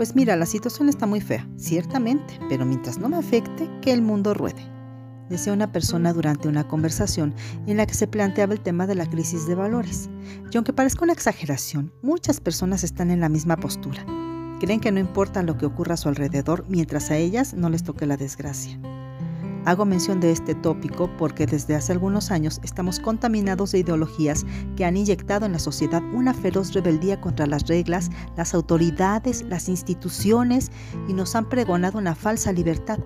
Pues 0.00 0.16
mira, 0.16 0.34
la 0.34 0.46
situación 0.46 0.88
está 0.88 1.04
muy 1.04 1.20
fea, 1.20 1.46
ciertamente, 1.58 2.40
pero 2.48 2.64
mientras 2.64 2.96
no 2.96 3.10
me 3.10 3.18
afecte, 3.18 3.68
que 3.82 3.92
el 3.92 4.00
mundo 4.00 4.32
ruede. 4.32 4.66
Decía 5.28 5.52
una 5.52 5.72
persona 5.72 6.14
durante 6.14 6.48
una 6.48 6.66
conversación 6.66 7.34
en 7.66 7.76
la 7.76 7.84
que 7.84 7.92
se 7.92 8.06
planteaba 8.06 8.54
el 8.54 8.62
tema 8.62 8.86
de 8.86 8.94
la 8.94 9.04
crisis 9.04 9.46
de 9.46 9.56
valores. 9.56 10.08
Y 10.50 10.56
aunque 10.56 10.72
parezca 10.72 11.04
una 11.04 11.12
exageración, 11.12 11.92
muchas 12.00 12.40
personas 12.40 12.82
están 12.82 13.10
en 13.10 13.20
la 13.20 13.28
misma 13.28 13.58
postura. 13.58 14.02
Creen 14.58 14.80
que 14.80 14.90
no 14.90 15.00
importa 15.00 15.42
lo 15.42 15.58
que 15.58 15.66
ocurra 15.66 15.92
a 15.92 15.98
su 15.98 16.08
alrededor 16.08 16.64
mientras 16.66 17.10
a 17.10 17.18
ellas 17.18 17.52
no 17.52 17.68
les 17.68 17.84
toque 17.84 18.06
la 18.06 18.16
desgracia. 18.16 18.80
Hago 19.66 19.84
mención 19.84 20.20
de 20.20 20.32
este 20.32 20.54
tópico 20.54 21.10
porque 21.18 21.46
desde 21.46 21.74
hace 21.74 21.92
algunos 21.92 22.30
años 22.30 22.60
estamos 22.64 22.98
contaminados 22.98 23.72
de 23.72 23.80
ideologías 23.80 24.46
que 24.74 24.86
han 24.86 24.96
inyectado 24.96 25.44
en 25.44 25.52
la 25.52 25.58
sociedad 25.58 26.02
una 26.14 26.32
feroz 26.32 26.72
rebeldía 26.72 27.20
contra 27.20 27.46
las 27.46 27.66
reglas, 27.68 28.10
las 28.36 28.54
autoridades, 28.54 29.42
las 29.42 29.68
instituciones 29.68 30.70
y 31.08 31.12
nos 31.12 31.36
han 31.36 31.48
pregonado 31.48 31.98
una 31.98 32.14
falsa 32.14 32.52
libertad, 32.52 33.00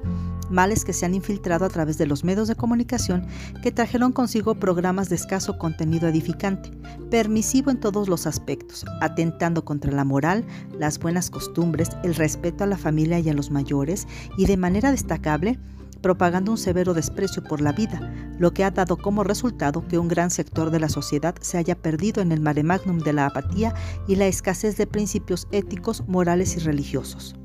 males 0.49 0.85
que 0.85 0.93
se 0.93 1.05
han 1.05 1.15
infiltrado 1.15 1.65
a 1.65 1.69
través 1.69 1.99
de 1.99 2.07
los 2.07 2.23
medios 2.23 2.47
de 2.47 2.55
comunicación 2.55 3.27
que 3.61 3.73
trajeron 3.73 4.13
consigo 4.13 4.55
programas 4.55 5.09
de 5.09 5.17
escaso 5.17 5.59
contenido 5.59 6.09
edificante, 6.09 6.71
permisivo 7.11 7.73
en 7.73 7.81
todos 7.81 8.09
los 8.09 8.29
aspectos, 8.29 8.85
atentando 9.01 9.65
contra 9.65 9.91
la 9.91 10.05
moral, 10.05 10.45
las 10.79 11.01
buenas 11.01 11.31
costumbres, 11.31 11.91
el 12.05 12.15
respeto 12.15 12.63
a 12.63 12.69
la 12.69 12.79
familia 12.79 13.19
y 13.19 13.29
a 13.29 13.35
los 13.35 13.51
mayores 13.51 14.07
y 14.39 14.47
de 14.47 14.57
manera 14.57 14.93
destacable, 14.93 15.59
propagando 16.05 16.53
un 16.53 16.59
severo 16.59 16.93
desprecio 16.93 17.43
por 17.43 17.63
la 17.63 17.73
vida, 17.73 18.13
lo 18.39 18.53
que 18.53 18.63
ha 18.63 18.71
dado 18.71 18.99
como 18.99 19.25
resultado 19.25 19.89
que 19.89 19.99
un 19.99 20.07
gran 20.07 20.31
sector 20.31 20.71
de 20.71 20.79
la 20.79 20.91
sociedad 20.91 21.35
se 21.41 21.57
haya 21.57 21.77
perdido 21.77 22.21
en 22.21 22.31
el 22.31 22.43
mare 22.43 22.63
magnum 22.63 22.99
de 22.99 23.15
la 23.15 23.25
apatía 23.25 23.75
y 24.07 24.17
la 24.17 24.27
escasez 24.27 24.77
de 24.77 24.87
principios 24.87 25.49
éticos, 25.51 26.07
morales 26.07 26.59
y 26.59 26.61
religiosos. 26.61 27.37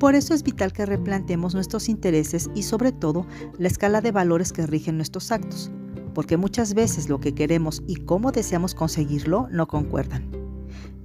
Por 0.00 0.14
eso 0.14 0.32
es 0.32 0.44
vital 0.44 0.72
que 0.72 0.86
replanteemos 0.86 1.54
nuestros 1.54 1.90
intereses 1.90 2.48
y 2.54 2.62
sobre 2.62 2.90
todo 2.90 3.26
la 3.58 3.68
escala 3.68 4.00
de 4.00 4.12
valores 4.12 4.50
que 4.54 4.66
rigen 4.66 4.96
nuestros 4.96 5.30
actos, 5.30 5.70
porque 6.14 6.38
muchas 6.38 6.72
veces 6.72 7.10
lo 7.10 7.20
que 7.20 7.34
queremos 7.34 7.82
y 7.86 7.96
cómo 7.96 8.32
deseamos 8.32 8.74
conseguirlo 8.74 9.46
no 9.50 9.68
concuerdan. 9.68 10.37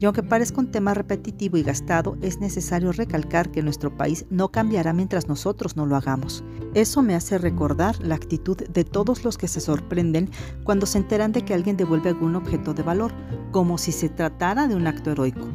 Y 0.03 0.05
aunque 0.05 0.21
parezca 0.21 0.59
un 0.59 0.69
tema 0.69 0.93
repetitivo 0.93 1.55
y 1.55 1.63
gastado, 1.63 2.17
es 2.21 2.41
necesario 2.41 2.91
recalcar 2.91 3.51
que 3.51 3.63
nuestro 3.63 3.95
país 3.95 4.25
no 4.29 4.51
cambiará 4.51 4.91
mientras 4.91 5.29
nosotros 5.29 5.77
no 5.77 5.85
lo 5.85 5.95
hagamos. 5.95 6.43
Eso 6.73 7.01
me 7.01 7.15
hace 7.15 7.37
recordar 7.37 7.97
la 8.03 8.15
actitud 8.15 8.57
de 8.57 8.83
todos 8.83 9.23
los 9.23 9.37
que 9.37 9.47
se 9.47 9.61
sorprenden 9.61 10.29
cuando 10.65 10.87
se 10.87 10.97
enteran 10.97 11.31
de 11.31 11.45
que 11.45 11.53
alguien 11.53 11.77
devuelve 11.77 12.09
algún 12.09 12.35
objeto 12.35 12.73
de 12.73 12.83
valor, 12.83 13.13
como 13.51 13.77
si 13.77 13.93
se 13.93 14.09
tratara 14.09 14.67
de 14.67 14.75
un 14.75 14.87
acto 14.87 15.09
heroico. 15.09 15.47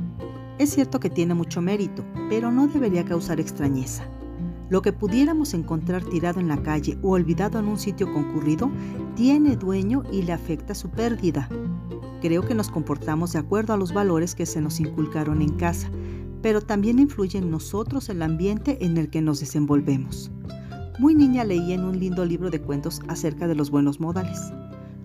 Es 0.58 0.70
cierto 0.70 0.98
que 0.98 1.10
tiene 1.10 1.34
mucho 1.34 1.60
mérito, 1.60 2.02
pero 2.30 2.50
no 2.50 2.68
debería 2.68 3.04
causar 3.04 3.40
extrañeza. 3.40 4.04
Lo 4.70 4.82
que 4.82 4.92
pudiéramos 4.92 5.54
encontrar 5.54 6.04
tirado 6.04 6.40
en 6.40 6.48
la 6.48 6.62
calle 6.62 6.98
o 7.02 7.12
olvidado 7.12 7.58
en 7.58 7.68
un 7.68 7.78
sitio 7.78 8.12
concurrido 8.12 8.70
tiene 9.14 9.56
dueño 9.56 10.02
y 10.12 10.22
le 10.22 10.32
afecta 10.32 10.74
su 10.74 10.90
pérdida. 10.90 11.48
Creo 12.20 12.42
que 12.42 12.54
nos 12.54 12.68
comportamos 12.68 13.32
de 13.32 13.38
acuerdo 13.38 13.72
a 13.72 13.78
los 13.78 13.94
valores 13.94 14.34
que 14.34 14.44
se 14.44 14.60
nos 14.60 14.78
inculcaron 14.80 15.40
en 15.40 15.54
casa, 15.54 15.90
pero 16.42 16.60
también 16.60 16.98
influye 16.98 17.38
en 17.38 17.50
nosotros 17.50 18.10
el 18.10 18.20
ambiente 18.20 18.84
en 18.84 18.98
el 18.98 19.08
que 19.08 19.22
nos 19.22 19.40
desenvolvemos. 19.40 20.30
Muy 20.98 21.14
niña 21.14 21.44
leí 21.44 21.72
en 21.72 21.84
un 21.84 21.98
lindo 21.98 22.24
libro 22.26 22.50
de 22.50 22.60
cuentos 22.60 23.00
acerca 23.08 23.48
de 23.48 23.54
los 23.54 23.70
buenos 23.70 24.00
modales. 24.00 24.52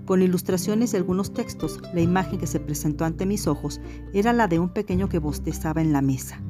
Con 0.05 0.21
ilustraciones 0.21 0.93
y 0.93 0.97
algunos 0.97 1.33
textos, 1.33 1.79
la 1.93 2.01
imagen 2.01 2.37
que 2.37 2.47
se 2.47 2.59
presentó 2.59 3.05
ante 3.05 3.25
mis 3.25 3.47
ojos 3.47 3.79
era 4.13 4.33
la 4.33 4.47
de 4.47 4.59
un 4.59 4.69
pequeño 4.73 5.07
que 5.07 5.19
bostezaba 5.19 5.81
en 5.81 5.93
la 5.93 6.01
mesa. 6.01 6.41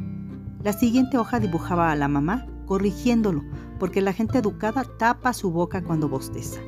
La 0.63 0.73
siguiente 0.73 1.17
hoja 1.17 1.39
dibujaba 1.39 1.91
a 1.91 1.95
la 1.95 2.07
mamá 2.07 2.47
corrigiéndolo, 2.65 3.43
porque 3.79 4.01
la 4.01 4.13
gente 4.13 4.37
educada 4.37 4.85
tapa 4.97 5.33
su 5.33 5.51
boca 5.51 5.83
cuando 5.83 6.09
bosteza. 6.09 6.59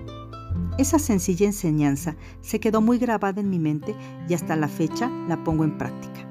Esa 0.77 0.99
sencilla 0.99 1.45
enseñanza 1.45 2.15
se 2.41 2.59
quedó 2.59 2.81
muy 2.81 2.97
grabada 2.97 3.39
en 3.39 3.49
mi 3.49 3.59
mente 3.59 3.95
y 4.27 4.33
hasta 4.33 4.55
la 4.55 4.67
fecha 4.67 5.09
la 5.27 5.43
pongo 5.43 5.63
en 5.63 5.77
práctica. 5.77 6.27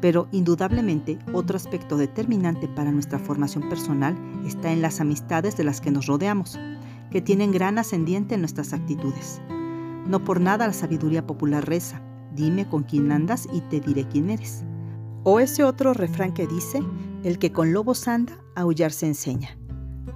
Pero 0.00 0.28
indudablemente 0.32 1.18
otro 1.34 1.56
aspecto 1.56 1.98
determinante 1.98 2.68
para 2.68 2.90
nuestra 2.90 3.18
formación 3.18 3.68
personal 3.68 4.16
está 4.46 4.72
en 4.72 4.80
las 4.80 5.00
amistades 5.00 5.56
de 5.58 5.64
las 5.64 5.82
que 5.82 5.90
nos 5.90 6.06
rodeamos, 6.06 6.58
que 7.10 7.20
tienen 7.20 7.52
gran 7.52 7.78
ascendiente 7.78 8.34
en 8.34 8.40
nuestras 8.40 8.72
actitudes. 8.72 9.42
No 10.06 10.24
por 10.24 10.40
nada 10.40 10.66
la 10.66 10.72
sabiduría 10.72 11.26
popular 11.26 11.66
reza, 11.68 12.00
dime 12.34 12.66
con 12.66 12.84
quién 12.84 13.12
andas 13.12 13.46
y 13.52 13.60
te 13.60 13.80
diré 13.80 14.08
quién 14.08 14.30
eres. 14.30 14.64
O 15.22 15.38
ese 15.38 15.64
otro 15.64 15.92
refrán 15.92 16.32
que 16.32 16.46
dice, 16.46 16.82
el 17.24 17.38
que 17.38 17.52
con 17.52 17.72
lobos 17.72 18.08
anda, 18.08 18.38
aullar 18.54 18.92
se 18.92 19.06
enseña. 19.06 19.56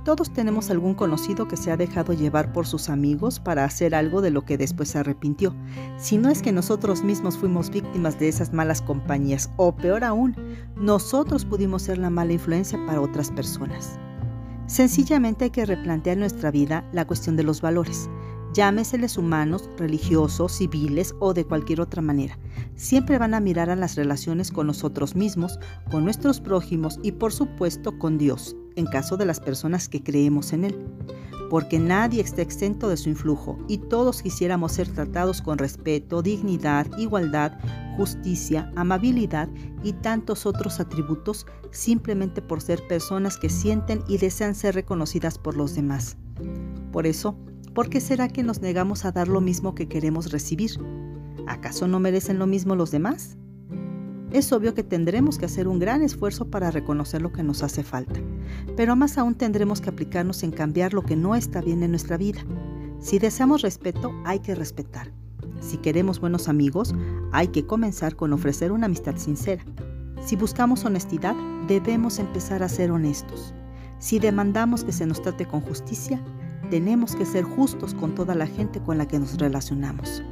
Todos 0.04 0.32
tenemos 0.32 0.70
algún 0.70 0.94
conocido 0.94 1.49
que 1.49 1.56
se 1.56 1.70
ha 1.70 1.76
dejado 1.76 2.12
llevar 2.12 2.52
por 2.52 2.66
sus 2.66 2.88
amigos 2.90 3.40
para 3.40 3.64
hacer 3.64 3.94
algo 3.94 4.20
de 4.20 4.30
lo 4.30 4.44
que 4.44 4.58
después 4.58 4.90
se 4.90 4.99
arrepintió. 4.99 5.54
Si 5.99 6.18
no 6.18 6.28
es 6.28 6.42
que 6.42 6.52
nosotros 6.52 7.02
mismos 7.02 7.38
fuimos 7.38 7.70
víctimas 7.70 8.18
de 8.18 8.28
esas 8.28 8.52
malas 8.52 8.82
compañías, 8.82 9.50
o 9.56 9.75
peor 9.75 10.04
aún, 10.04 10.37
nosotros 10.76 11.44
pudimos 11.44 11.82
ser 11.82 11.99
la 11.99 12.11
mala 12.11 12.34
influencia 12.34 12.78
para 12.87 13.00
otras 13.00 13.30
personas. 13.30 13.99
Sencillamente 14.66 15.44
hay 15.44 15.50
que 15.50 15.66
replantear 15.66 16.16
nuestra 16.16 16.50
vida 16.50 16.88
la 16.92 17.06
cuestión 17.06 17.37
de 17.37 17.44
los 17.44 17.61
valores 17.61 18.08
llámeseles 18.54 19.18
humanos, 19.18 19.68
religiosos, 19.76 20.52
civiles 20.52 21.14
o 21.18 21.34
de 21.34 21.44
cualquier 21.44 21.80
otra 21.80 22.00
manera. 22.00 22.38
Siempre 22.76 23.18
van 23.18 23.34
a 23.34 23.40
mirar 23.40 23.68
a 23.68 23.76
las 23.76 23.96
relaciones 23.96 24.50
con 24.50 24.68
nosotros 24.68 25.14
mismos, 25.14 25.58
con 25.90 26.04
nuestros 26.04 26.40
prójimos 26.40 26.99
y 27.02 27.12
por 27.12 27.32
supuesto 27.32 27.99
con 27.99 28.16
Dios, 28.16 28.56
en 28.76 28.87
caso 28.87 29.16
de 29.16 29.26
las 29.26 29.40
personas 29.40 29.88
que 29.88 30.02
creemos 30.02 30.52
en 30.52 30.64
Él. 30.64 30.78
porque 31.50 31.78
nadie 31.78 32.20
está 32.20 32.42
exento 32.42 32.88
de 32.88 32.96
su 32.96 33.11
influjo 33.11 33.58
y 33.68 33.78
todos 33.78 34.23
quisiéramos 34.23 34.73
ser 34.73 34.88
tratados 34.88 35.40
con 35.40 35.58
respeto, 35.58 36.23
dignidad, 36.23 36.87
igualdad, 36.99 37.52
justicia, 37.96 38.73
amabilidad 38.75 39.49
y 39.84 39.92
tantos 39.92 40.46
otros 40.46 40.80
atributos 40.80 41.46
simplemente 41.70 42.42
por 42.42 42.61
ser 42.61 42.84
personas 42.88 43.37
que 43.37 43.50
sienten 43.50 44.02
y 44.08 44.18
desean 44.18 44.54
ser 44.56 44.75
reconocidas 44.75 45.38
por 45.38 45.56
los 45.56 45.76
demás. 45.76 46.16
Por 46.90 47.06
eso, 47.06 47.37
¿por 47.75 47.90
qué 47.90 48.00
será 48.00 48.28
que 48.28 48.43
nos 48.43 48.61
negamos 48.61 49.04
a 49.04 49.12
dar 49.12 49.28
lo 49.28 49.40
mismo 49.40 49.75
que 49.75 49.88
queremos 49.88 50.31
recibir? 50.31 50.71
¿Acaso 51.47 51.88
no 51.88 51.99
merecen 52.00 52.38
lo 52.38 52.47
mismo 52.47 52.76
los 52.76 52.90
demás? 52.90 53.37
Es 54.31 54.52
obvio 54.52 54.75
que 54.75 54.83
tendremos 54.83 55.38
que 55.38 55.47
hacer 55.47 55.69
un 55.69 55.78
gran 55.78 56.02
esfuerzo 56.02 56.50
para 56.50 56.71
reconocer 56.71 57.21
lo 57.23 57.33
que 57.33 57.43
nos 57.43 57.62
hace 57.62 57.83
falta, 57.83 58.21
pero 58.76 58.97
más 58.97 59.19
aún 59.19 59.35
tendremos 59.35 59.81
que 59.81 59.90
aplicarnos 59.90 60.43
en 60.43 60.52
cambiar 60.52 60.95
lo 60.95 61.02
que 61.02 61.16
no 61.16 61.35
está 61.35 61.61
bien 61.61 61.83
en 61.83 61.90
nuestra 61.90 62.16
vida. 62.16 62.40
Si 63.00 63.19
deseamos 63.19 63.62
respeto, 63.62 64.12
hay 64.25 64.40
que 64.40 64.54
respetar. 64.54 65.12
Si 65.61 65.76
queremos 65.76 66.21
buenos 66.21 66.49
amigos, 66.49 66.95
hay 67.33 67.49
que 67.49 67.66
comenzar 67.66 68.16
con 68.16 68.33
ofrecer 68.33 68.73
una 68.73 68.87
amistad 68.87 69.16
sincera. 69.16 69.64
Si 70.25 70.37
buscamos 70.37 70.85
honestidad, 70.85 71.37
debemos 71.69 72.19
empezar 72.19 72.62
a 72.62 72.69
ser 72.69 72.90
honestos. 72.90 73.54
Si 73.99 74.19
demandamos 74.19 74.85
que 74.85 74.93
se 74.93 75.07
nos 75.07 75.23
trate 75.23 75.47
con 75.47 75.61
justicia, 75.61 76.23
tenemos 76.64 77.14
que 77.16 77.25
ser 77.25 77.44
justos 77.44 77.94
con 77.94 78.14
toda 78.14 78.35
la 78.35 78.47
gente 78.47 78.80
con 78.80 78.99
la 78.99 79.06
que 79.06 79.18
nos 79.18 79.38
relacionamos. 79.38 80.23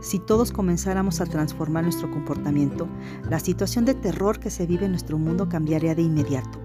Si 0.00 0.18
todos 0.18 0.52
comenzáramos 0.52 1.20
a 1.20 1.26
transformar 1.26 1.84
nuestro 1.84 2.10
comportamiento, 2.10 2.88
la 3.28 3.40
situación 3.40 3.84
de 3.84 3.94
terror 3.94 4.38
que 4.38 4.50
se 4.50 4.66
vive 4.66 4.86
en 4.86 4.92
nuestro 4.92 5.18
mundo 5.18 5.48
cambiaría 5.48 5.94
de 5.94 6.02
inmediato. 6.02 6.60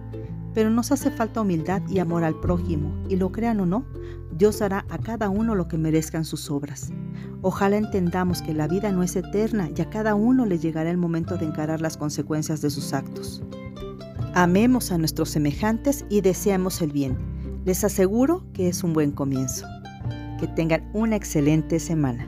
Pero 0.54 0.70
nos 0.70 0.92
hace 0.92 1.12
falta 1.12 1.42
humildad 1.42 1.82
y 1.88 2.00
amor 2.00 2.24
al 2.24 2.40
prójimo, 2.40 2.94
y 3.08 3.16
lo 3.16 3.32
crean 3.32 3.62
o 3.62 3.66
no, 3.66 3.86
Dios 4.38 4.62
hará 4.62 4.86
a 4.90 4.98
cada 4.98 5.30
uno 5.30 5.56
lo 5.56 5.68
que 5.68 5.78
merezcan 5.78 6.26
sus 6.26 6.52
obras. 6.52 6.92
Ojalá 7.42 7.78
entendamos 7.78 8.42
que 8.42 8.54
la 8.54 8.68
vida 8.68 8.92
no 8.92 9.04
es 9.04 9.16
eterna 9.16 9.70
y 9.76 9.82
a 9.82 9.90
cada 9.90 10.16
uno 10.16 10.46
le 10.46 10.60
llegará 10.60 10.90
el 10.90 10.98
momento 10.98 11.38
de 11.38 11.46
encarar 11.46 11.82
las 11.82 11.98
consecuencias 11.98 12.62
de 12.62 12.70
sus 12.70 12.94
actos. 12.94 13.44
Amemos 14.34 14.92
a 14.92 14.98
nuestros 14.98 15.30
semejantes 15.30 16.06
y 16.10 16.22
deseamos 16.22 16.82
el 16.82 16.92
bien. 16.92 17.31
Les 17.64 17.84
aseguro 17.84 18.44
que 18.54 18.70
es 18.70 18.84
un 18.84 18.94
buen 18.94 19.12
comienzo. 19.12 19.68
Que 20.40 20.48
tengan 20.48 20.90
una 20.94 21.16
excelente 21.16 21.80
semana. 21.80 22.28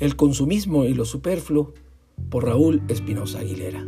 El 0.00 0.16
consumismo 0.16 0.84
y 0.84 0.94
lo 0.94 1.04
superfluo 1.04 1.74
por 2.30 2.46
Raúl 2.46 2.82
Espinosa 2.88 3.38
Aguilera. 3.38 3.86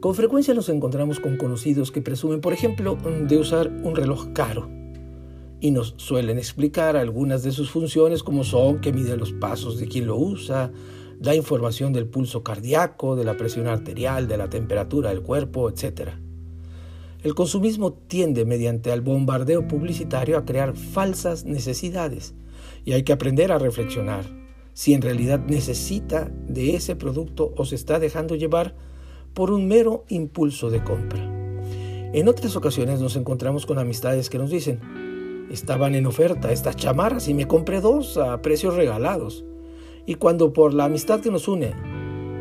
Con 0.00 0.14
frecuencia 0.14 0.52
nos 0.52 0.68
encontramos 0.68 1.18
con 1.18 1.38
conocidos 1.38 1.90
que 1.90 2.02
presumen, 2.02 2.42
por 2.42 2.52
ejemplo, 2.52 2.98
de 3.26 3.38
usar 3.38 3.68
un 3.68 3.96
reloj 3.96 4.34
caro 4.34 4.83
y 5.64 5.70
nos 5.70 5.94
suelen 5.96 6.36
explicar 6.36 6.94
algunas 6.94 7.42
de 7.42 7.50
sus 7.50 7.70
funciones 7.70 8.22
como 8.22 8.44
son 8.44 8.82
que 8.82 8.92
mide 8.92 9.16
los 9.16 9.32
pasos 9.32 9.78
de 9.78 9.88
quien 9.88 10.06
lo 10.06 10.14
usa, 10.14 10.70
da 11.18 11.34
información 11.34 11.94
del 11.94 12.06
pulso 12.06 12.42
cardíaco, 12.42 13.16
de 13.16 13.24
la 13.24 13.38
presión 13.38 13.66
arterial, 13.66 14.28
de 14.28 14.36
la 14.36 14.50
temperatura 14.50 15.08
del 15.08 15.22
cuerpo, 15.22 15.70
etc. 15.70 16.10
El 17.22 17.34
consumismo 17.34 17.94
tiende 17.94 18.44
mediante 18.44 18.92
el 18.92 19.00
bombardeo 19.00 19.66
publicitario 19.66 20.36
a 20.36 20.44
crear 20.44 20.76
falsas 20.76 21.46
necesidades 21.46 22.34
y 22.84 22.92
hay 22.92 23.02
que 23.02 23.14
aprender 23.14 23.50
a 23.50 23.58
reflexionar 23.58 24.26
si 24.74 24.92
en 24.92 25.00
realidad 25.00 25.46
necesita 25.46 26.30
de 26.46 26.76
ese 26.76 26.94
producto 26.94 27.54
o 27.56 27.64
se 27.64 27.76
está 27.76 27.98
dejando 27.98 28.34
llevar 28.34 28.74
por 29.32 29.50
un 29.50 29.66
mero 29.66 30.04
impulso 30.10 30.68
de 30.68 30.84
compra. 30.84 31.22
En 32.12 32.28
otras 32.28 32.54
ocasiones 32.54 33.00
nos 33.00 33.16
encontramos 33.16 33.64
con 33.64 33.78
amistades 33.78 34.28
que 34.28 34.36
nos 34.36 34.50
dicen, 34.50 35.03
estaban 35.54 35.94
en 35.94 36.06
oferta 36.06 36.52
estas 36.52 36.76
chamarras 36.76 37.28
y 37.28 37.34
me 37.34 37.46
compré 37.46 37.80
dos 37.80 38.18
a 38.18 38.42
precios 38.42 38.74
regalados. 38.74 39.44
Y 40.06 40.16
cuando 40.16 40.52
por 40.52 40.74
la 40.74 40.84
amistad 40.84 41.20
que 41.20 41.30
nos 41.30 41.48
une 41.48 41.72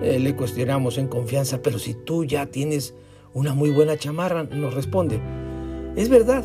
eh, 0.01 0.19
le 0.19 0.35
cuestionamos 0.35 0.97
en 0.97 1.07
confianza, 1.07 1.61
pero 1.61 1.79
si 1.79 1.93
tú 1.93 2.25
ya 2.25 2.47
tienes 2.47 2.95
una 3.33 3.53
muy 3.53 3.69
buena 3.69 3.97
chamarra, 3.97 4.43
nos 4.43 4.73
responde, 4.73 5.21
es 5.95 6.09
verdad, 6.09 6.43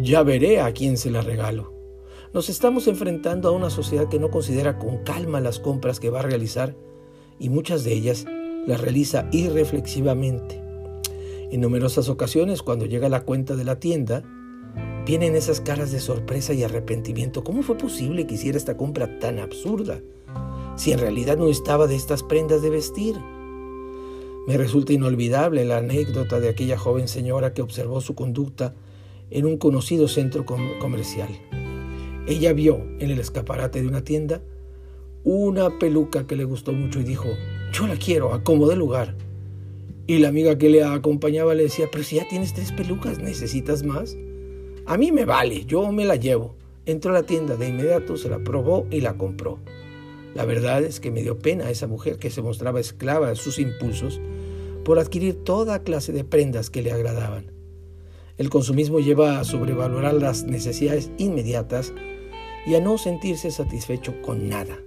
ya 0.00 0.22
veré 0.22 0.60
a 0.60 0.72
quién 0.72 0.96
se 0.96 1.10
la 1.10 1.20
regalo. 1.20 1.74
Nos 2.32 2.48
estamos 2.48 2.88
enfrentando 2.88 3.48
a 3.48 3.52
una 3.52 3.70
sociedad 3.70 4.08
que 4.08 4.18
no 4.18 4.30
considera 4.30 4.78
con 4.78 4.98
calma 4.98 5.40
las 5.40 5.58
compras 5.58 6.00
que 6.00 6.10
va 6.10 6.20
a 6.20 6.22
realizar 6.22 6.74
y 7.38 7.48
muchas 7.48 7.84
de 7.84 7.92
ellas 7.92 8.26
las 8.66 8.80
realiza 8.80 9.28
irreflexivamente. 9.32 10.62
En 11.50 11.60
numerosas 11.60 12.08
ocasiones, 12.08 12.62
cuando 12.62 12.86
llega 12.86 13.08
la 13.08 13.24
cuenta 13.24 13.54
de 13.56 13.64
la 13.64 13.78
tienda, 13.78 14.22
vienen 15.06 15.36
esas 15.36 15.60
caras 15.60 15.92
de 15.92 16.00
sorpresa 16.00 16.52
y 16.52 16.64
arrepentimiento. 16.64 17.44
¿Cómo 17.44 17.62
fue 17.62 17.78
posible 17.78 18.26
que 18.26 18.34
hiciera 18.34 18.58
esta 18.58 18.76
compra 18.76 19.20
tan 19.20 19.38
absurda? 19.38 20.00
Si 20.76 20.90
en 20.90 20.98
realidad 20.98 21.38
no 21.38 21.48
estaba 21.48 21.86
de 21.86 21.94
estas 21.94 22.24
prendas 22.24 22.60
de 22.60 22.70
vestir. 22.70 23.14
Me 24.48 24.56
resulta 24.56 24.92
inolvidable 24.92 25.64
la 25.64 25.78
anécdota 25.78 26.40
de 26.40 26.48
aquella 26.48 26.76
joven 26.76 27.06
señora 27.06 27.54
que 27.54 27.62
observó 27.62 28.00
su 28.00 28.16
conducta 28.16 28.74
en 29.30 29.46
un 29.46 29.58
conocido 29.58 30.08
centro 30.08 30.44
comercial. 30.44 31.28
Ella 32.26 32.52
vio 32.52 32.84
en 32.98 33.10
el 33.10 33.20
escaparate 33.20 33.80
de 33.80 33.88
una 33.88 34.02
tienda 34.02 34.42
una 35.22 35.78
peluca 35.78 36.26
que 36.26 36.36
le 36.36 36.44
gustó 36.44 36.72
mucho 36.72 37.00
y 37.00 37.04
dijo, 37.04 37.28
yo 37.72 37.86
la 37.86 37.96
quiero, 37.96 38.32
acomode 38.32 38.76
lugar. 38.76 39.16
Y 40.08 40.18
la 40.18 40.28
amiga 40.28 40.58
que 40.58 40.68
le 40.68 40.84
acompañaba 40.84 41.54
le 41.54 41.64
decía, 41.64 41.86
pero 41.90 42.04
si 42.04 42.16
ya 42.16 42.28
tienes 42.28 42.54
tres 42.54 42.70
pelucas, 42.70 43.18
¿necesitas 43.18 43.82
más? 43.82 44.16
A 44.86 44.96
mí 44.96 45.10
me 45.10 45.24
vale, 45.24 45.64
yo 45.64 45.90
me 45.90 46.04
la 46.04 46.14
llevo. 46.14 46.54
Entró 46.84 47.10
a 47.10 47.14
la 47.14 47.24
tienda 47.24 47.56
de 47.56 47.68
inmediato, 47.68 48.16
se 48.16 48.28
la 48.28 48.38
probó 48.38 48.86
y 48.88 49.00
la 49.00 49.18
compró. 49.18 49.58
La 50.34 50.44
verdad 50.44 50.84
es 50.84 51.00
que 51.00 51.10
me 51.10 51.22
dio 51.22 51.38
pena 51.38 51.66
a 51.66 51.70
esa 51.70 51.88
mujer 51.88 52.18
que 52.18 52.30
se 52.30 52.40
mostraba 52.40 52.78
esclava 52.78 53.30
de 53.30 53.36
sus 53.36 53.58
impulsos 53.58 54.20
por 54.84 55.00
adquirir 55.00 55.42
toda 55.42 55.82
clase 55.82 56.12
de 56.12 56.22
prendas 56.22 56.70
que 56.70 56.82
le 56.82 56.92
agradaban. 56.92 57.50
El 58.38 58.48
consumismo 58.48 59.00
lleva 59.00 59.40
a 59.40 59.44
sobrevalorar 59.44 60.14
las 60.14 60.44
necesidades 60.44 61.10
inmediatas 61.18 61.92
y 62.64 62.76
a 62.76 62.80
no 62.80 62.96
sentirse 62.96 63.50
satisfecho 63.50 64.14
con 64.22 64.48
nada. 64.48 64.78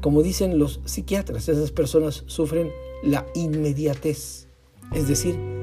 Como 0.00 0.22
dicen 0.22 0.58
los 0.58 0.80
psiquiatras, 0.86 1.46
esas 1.50 1.72
personas 1.72 2.24
sufren 2.26 2.70
la 3.02 3.26
inmediatez, 3.34 4.46
es 4.94 5.08
decir, 5.08 5.59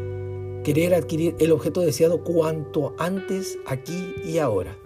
querer 0.68 0.94
adquirir 0.96 1.34
el 1.40 1.54
objeto 1.54 1.80
deseado 1.80 2.26
cuanto 2.26 2.94
antes, 3.00 3.58
aquí 3.68 4.14
y 4.26 4.40
ahora. 4.40 4.78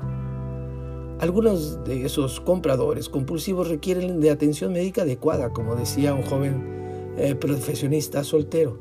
Algunos 1.19 1.83
de 1.85 2.05
esos 2.05 2.39
compradores 2.39 3.09
compulsivos 3.09 3.67
requieren 3.67 4.19
de 4.19 4.29
atención 4.29 4.73
médica 4.73 5.01
adecuada, 5.01 5.49
como 5.49 5.75
decía 5.75 6.13
un 6.13 6.21
joven 6.21 7.15
eh, 7.17 7.33
profesionista 7.33 8.23
soltero. 8.23 8.77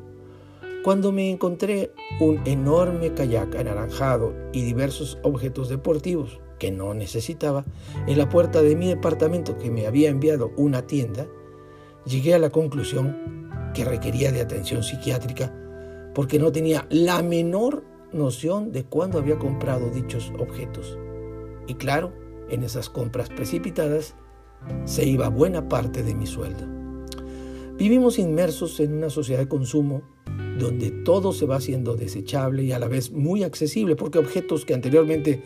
Cuando 0.85 1.11
me 1.11 1.31
encontré 1.31 1.91
un 2.21 2.47
enorme 2.47 3.15
kayak 3.15 3.57
anaranjado 3.57 4.35
y 4.53 4.61
diversos 4.61 5.17
objetos 5.23 5.71
deportivos, 5.71 6.39
que 6.59 6.71
no 6.71 6.93
necesitaba, 6.93 7.65
en 8.07 8.19
la 8.19 8.29
puerta 8.29 8.61
de 8.61 8.77
mi 8.77 8.89
departamento 8.89 9.57
que 9.57 9.71
me 9.71 9.87
había 9.87 10.11
enviado 10.11 10.53
una 10.59 10.87
tienda, 10.87 11.27
llegué 12.05 12.35
a 12.35 12.39
la 12.39 12.51
conclusión 12.51 13.49
que 13.73 13.87
requería 13.87 14.33
de 14.33 14.43
atención 14.43 14.83
psiquiátrica 14.83 15.60
porque 16.15 16.39
no 16.39 16.53
tenía 16.53 16.87
la 16.91 17.23
menor 17.23 17.85
noción 18.13 18.73
de 18.73 18.85
cuándo 18.85 19.19
había 19.19 19.39
comprado 19.39 19.91
dichos 19.91 20.33
objetos. 20.39 20.99
Y 21.67 21.75
claro, 21.75 22.13
en 22.49 22.63
esas 22.63 22.91
compras 22.91 23.29
precipitadas 23.29 24.15
se 24.85 25.07
iba 25.07 25.29
buena 25.29 25.69
parte 25.69 26.03
de 26.03 26.15
mi 26.15 26.27
sueldo. 26.27 26.67
Vivimos 27.79 28.19
inmersos 28.19 28.79
en 28.81 28.93
una 28.93 29.09
sociedad 29.09 29.41
de 29.41 29.49
consumo 29.49 30.03
donde 30.59 30.91
todo 30.91 31.33
se 31.33 31.47
va 31.47 31.57
haciendo 31.57 31.97
desechable 31.97 32.65
y 32.65 32.73
a 32.73 32.79
la 32.79 32.89
vez 32.89 33.11
muy 33.11 33.43
accesible, 33.43 33.97
porque 33.97 34.19
objetos 34.19 34.67
que 34.67 34.75
anteriormente 34.75 35.43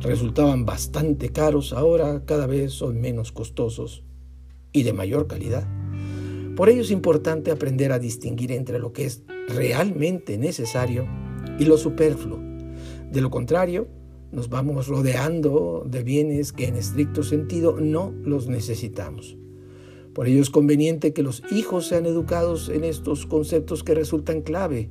resultaban 0.00 0.64
bastante 0.64 1.30
caros, 1.30 1.72
ahora 1.72 2.24
cada 2.24 2.46
vez 2.46 2.72
son 2.72 3.00
menos 3.00 3.32
costosos 3.32 4.04
y 4.72 4.84
de 4.84 4.92
mayor 4.92 5.26
calidad. 5.26 5.66
Por 6.54 6.68
ello 6.68 6.82
es 6.82 6.90
importante 6.90 7.50
aprender 7.50 7.92
a 7.92 7.98
distinguir 7.98 8.52
entre 8.52 8.78
lo 8.78 8.92
que 8.92 9.06
es 9.06 9.24
realmente 9.48 10.38
necesario 10.38 11.06
y 11.58 11.64
lo 11.64 11.76
superfluo. 11.76 12.40
De 13.10 13.20
lo 13.20 13.30
contrario, 13.30 13.88
nos 14.30 14.48
vamos 14.48 14.88
rodeando 14.88 15.84
de 15.86 16.02
bienes 16.02 16.52
que 16.52 16.66
en 16.66 16.76
estricto 16.76 17.22
sentido 17.22 17.76
no 17.78 18.14
los 18.24 18.48
necesitamos. 18.48 19.36
Por 20.14 20.26
ello 20.26 20.42
es 20.42 20.50
conveniente 20.50 21.12
que 21.12 21.22
los 21.22 21.42
hijos 21.50 21.86
sean 21.86 22.06
educados 22.06 22.68
en 22.68 22.84
estos 22.84 23.26
conceptos 23.26 23.84
que 23.84 23.94
resultan 23.94 24.42
clave 24.42 24.90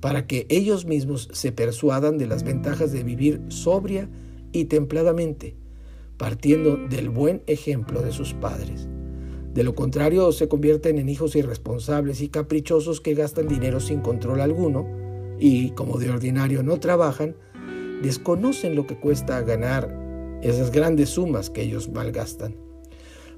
para 0.00 0.26
que 0.26 0.46
ellos 0.48 0.86
mismos 0.86 1.28
se 1.32 1.52
persuadan 1.52 2.18
de 2.18 2.26
las 2.26 2.44
ventajas 2.44 2.92
de 2.92 3.02
vivir 3.02 3.40
sobria 3.48 4.08
y 4.52 4.66
templadamente, 4.66 5.56
partiendo 6.16 6.76
del 6.76 7.10
buen 7.10 7.42
ejemplo 7.46 8.02
de 8.02 8.12
sus 8.12 8.34
padres. 8.34 8.88
De 9.56 9.64
lo 9.64 9.74
contrario, 9.74 10.32
se 10.32 10.48
convierten 10.48 10.98
en 10.98 11.08
hijos 11.08 11.34
irresponsables 11.34 12.20
y 12.20 12.28
caprichosos 12.28 13.00
que 13.00 13.14
gastan 13.14 13.48
dinero 13.48 13.80
sin 13.80 14.02
control 14.02 14.42
alguno 14.42 14.86
y, 15.38 15.70
como 15.70 15.98
de 15.98 16.10
ordinario 16.10 16.62
no 16.62 16.78
trabajan, 16.78 17.36
desconocen 18.02 18.76
lo 18.76 18.86
que 18.86 19.00
cuesta 19.00 19.40
ganar 19.40 20.38
esas 20.42 20.70
grandes 20.72 21.08
sumas 21.08 21.48
que 21.48 21.62
ellos 21.62 21.88
malgastan. 21.88 22.54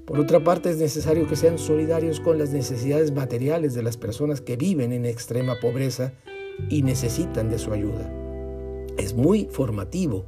Por 0.07 0.19
otra 0.19 0.43
parte, 0.43 0.71
es 0.71 0.79
necesario 0.79 1.29
que 1.29 1.37
sean 1.37 1.57
solidarios 1.57 2.19
con 2.19 2.37
las 2.37 2.51
necesidades 2.51 3.13
materiales 3.13 3.75
de 3.75 3.85
las 3.85 3.97
personas 3.97 4.41
que 4.41 4.57
viven 4.57 4.93
en 4.93 5.07
extrema 5.07 5.61
pobreza 5.61 6.15
y 6.69 6.83
necesitan 6.83 7.49
de 7.49 7.61
su 7.61 7.73
ayuda. 7.73 8.13
Es 8.97 9.15
muy 9.15 9.47
formativo 9.53 10.27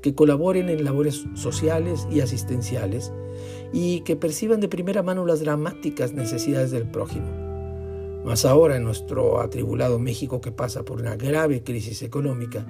que 0.00 0.14
colaboren 0.14 0.70
en 0.70 0.84
labores 0.84 1.26
sociales 1.34 2.08
y 2.10 2.20
asistenciales 2.20 3.12
y 3.72 4.00
que 4.00 4.16
perciban 4.16 4.60
de 4.60 4.68
primera 4.68 5.02
mano 5.02 5.26
las 5.26 5.40
dramáticas 5.40 6.12
necesidades 6.12 6.70
del 6.70 6.90
prójimo. 6.90 7.26
Más 8.24 8.44
ahora 8.44 8.76
en 8.76 8.84
nuestro 8.84 9.40
atribulado 9.40 9.98
México 9.98 10.40
que 10.40 10.52
pasa 10.52 10.84
por 10.84 11.00
una 11.00 11.16
grave 11.16 11.62
crisis 11.62 12.02
económica, 12.02 12.66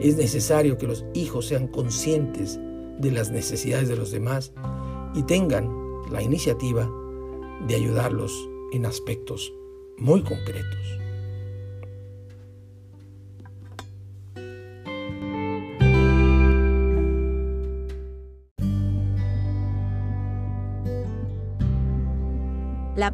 es 0.00 0.16
necesario 0.16 0.78
que 0.78 0.86
los 0.86 1.04
hijos 1.14 1.46
sean 1.46 1.68
conscientes 1.68 2.58
de 2.98 3.10
las 3.10 3.30
necesidades 3.30 3.88
de 3.88 3.96
los 3.96 4.10
demás 4.10 4.52
y 5.14 5.22
tengan 5.22 5.68
la 6.10 6.22
iniciativa 6.22 6.90
de 7.66 7.74
ayudarlos 7.74 8.32
en 8.72 8.86
aspectos 8.86 9.54
muy 9.96 10.22
concretos. 10.22 11.03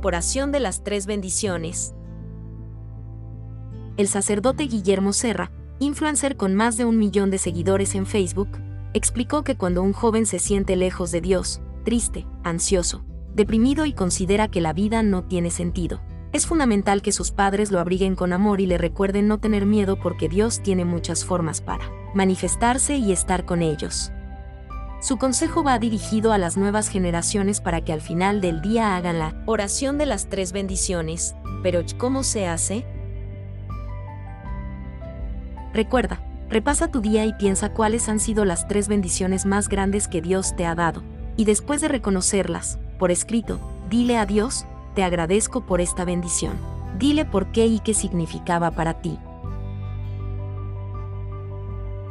De 0.03 0.61
las 0.61 0.83
tres 0.83 1.05
bendiciones. 1.05 1.95
El 3.99 4.09
sacerdote 4.09 4.65
Guillermo 4.65 5.13
Serra, 5.13 5.53
influencer 5.79 6.39
con 6.39 6.55
más 6.55 6.79
de 6.79 6.87
un 6.87 6.97
millón 6.97 7.31
de 7.31 7.37
seguidores 7.37 7.95
en 7.95 8.07
Facebook, 8.07 8.49
explicó 8.95 9.45
que 9.45 9.57
cuando 9.57 9.83
un 9.83 9.93
joven 9.93 10.25
se 10.25 10.39
siente 10.39 10.75
lejos 10.75 11.13
de 11.13 11.21
Dios, 11.21 11.61
triste, 11.85 12.27
ansioso, 12.45 13.05
deprimido 13.35 13.85
y 13.85 13.93
considera 13.93 14.49
que 14.49 14.63
la 14.63 14.73
vida 14.73 15.03
no 15.03 15.25
tiene 15.25 15.51
sentido, 15.51 16.01
es 16.33 16.47
fundamental 16.47 17.03
que 17.03 17.13
sus 17.13 17.31
padres 17.31 17.71
lo 17.71 17.79
abriguen 17.79 18.17
con 18.17 18.33
amor 18.33 18.63
y 18.63 18.67
le 18.67 18.79
recuerden 18.79 19.29
no 19.29 19.39
tener 19.39 19.67
miedo 19.67 19.99
porque 20.01 20.31
Dios 20.31 20.63
tiene 20.63 20.87
muchas 20.87 21.27
formas 21.27 21.61
para 21.61 21.91
manifestarse 22.15 22.97
y 22.97 23.13
estar 23.13 23.45
con 23.45 23.61
ellos. 23.61 24.13
Su 25.01 25.17
consejo 25.17 25.65
va 25.65 25.79
dirigido 25.79 26.31
a 26.31 26.39
las 26.39 26.59
nuevas 26.59 26.89
generaciones 26.89 27.63
para 27.63 27.81
que 27.81 27.95
al 27.95 28.03
final 28.03 28.43
del 28.43 28.61
día 28.61 28.97
hagan 28.97 29.19
la 29.19 29.35
oración 29.47 29.97
de 29.97 30.05
las 30.05 30.29
tres 30.29 30.53
bendiciones. 30.53 31.35
Pero 31.63 31.81
¿cómo 31.97 32.23
se 32.23 32.47
hace? 32.47 32.85
Recuerda, 35.73 36.21
repasa 36.51 36.89
tu 36.89 37.01
día 37.01 37.25
y 37.25 37.33
piensa 37.33 37.73
cuáles 37.73 38.11
han 38.11 38.21
sido 38.21 38.45
las 38.45 38.69
tres 38.69 38.89
bendiciones 38.89 39.47
más 39.47 39.71
grandes 39.71 40.07
que 40.07 40.21
Dios 40.21 40.55
te 40.55 40.67
ha 40.67 40.75
dado. 40.75 41.03
Y 41.39 41.47
después 41.47 41.81
de 41.81 41.89
reconocerlas, 41.89 42.79
por 42.99 43.11
escrito, 43.11 43.59
dile 43.89 44.19
a 44.19 44.27
Dios, 44.27 44.67
te 44.95 45.03
agradezco 45.03 45.63
por 45.65 45.81
esta 45.81 46.05
bendición. 46.05 46.59
Dile 46.99 47.25
por 47.25 47.53
qué 47.53 47.67
y 47.67 47.79
qué 47.79 47.95
significaba 47.95 48.71
para 48.73 49.01
ti. 49.01 49.19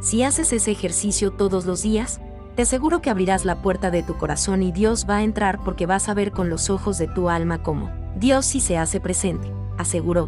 Si 0.01 0.23
haces 0.23 0.53
ese 0.53 0.71
ejercicio 0.71 1.31
todos 1.31 1.65
los 1.65 1.83
días, 1.83 2.21
te 2.59 2.63
aseguro 2.63 3.01
que 3.01 3.09
abrirás 3.09 3.45
la 3.45 3.61
puerta 3.61 3.89
de 3.89 4.03
tu 4.03 4.17
corazón 4.17 4.63
y 4.63 4.73
Dios 4.73 5.05
va 5.09 5.15
a 5.15 5.23
entrar 5.23 5.63
porque 5.63 5.85
vas 5.85 6.09
a 6.09 6.13
ver 6.13 6.33
con 6.33 6.49
los 6.49 6.69
ojos 6.69 6.97
de 6.97 7.07
tu 7.07 7.29
alma 7.29 7.63
cómo 7.63 7.89
Dios 8.17 8.45
sí 8.45 8.59
se 8.59 8.77
hace 8.77 8.99
presente, 8.99 9.49
aseguró. 9.77 10.27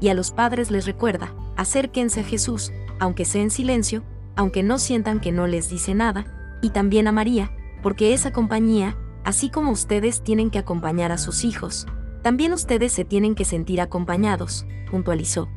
Y 0.00 0.08
a 0.08 0.14
los 0.14 0.32
padres 0.32 0.72
les 0.72 0.86
recuerda, 0.86 1.32
acérquense 1.56 2.22
a 2.22 2.24
Jesús, 2.24 2.72
aunque 2.98 3.24
sea 3.24 3.42
en 3.42 3.50
silencio, 3.50 4.02
aunque 4.34 4.64
no 4.64 4.80
sientan 4.80 5.20
que 5.20 5.30
no 5.30 5.46
les 5.46 5.70
dice 5.70 5.94
nada, 5.94 6.58
y 6.60 6.70
también 6.70 7.06
a 7.06 7.12
María, 7.12 7.52
porque 7.80 8.14
esa 8.14 8.32
compañía, 8.32 8.96
así 9.22 9.50
como 9.50 9.70
ustedes 9.70 10.24
tienen 10.24 10.50
que 10.50 10.58
acompañar 10.58 11.12
a 11.12 11.16
sus 11.16 11.44
hijos, 11.44 11.86
también 12.22 12.52
ustedes 12.52 12.92
se 12.92 13.04
tienen 13.04 13.36
que 13.36 13.44
sentir 13.44 13.80
acompañados, 13.80 14.66
puntualizó. 14.90 15.48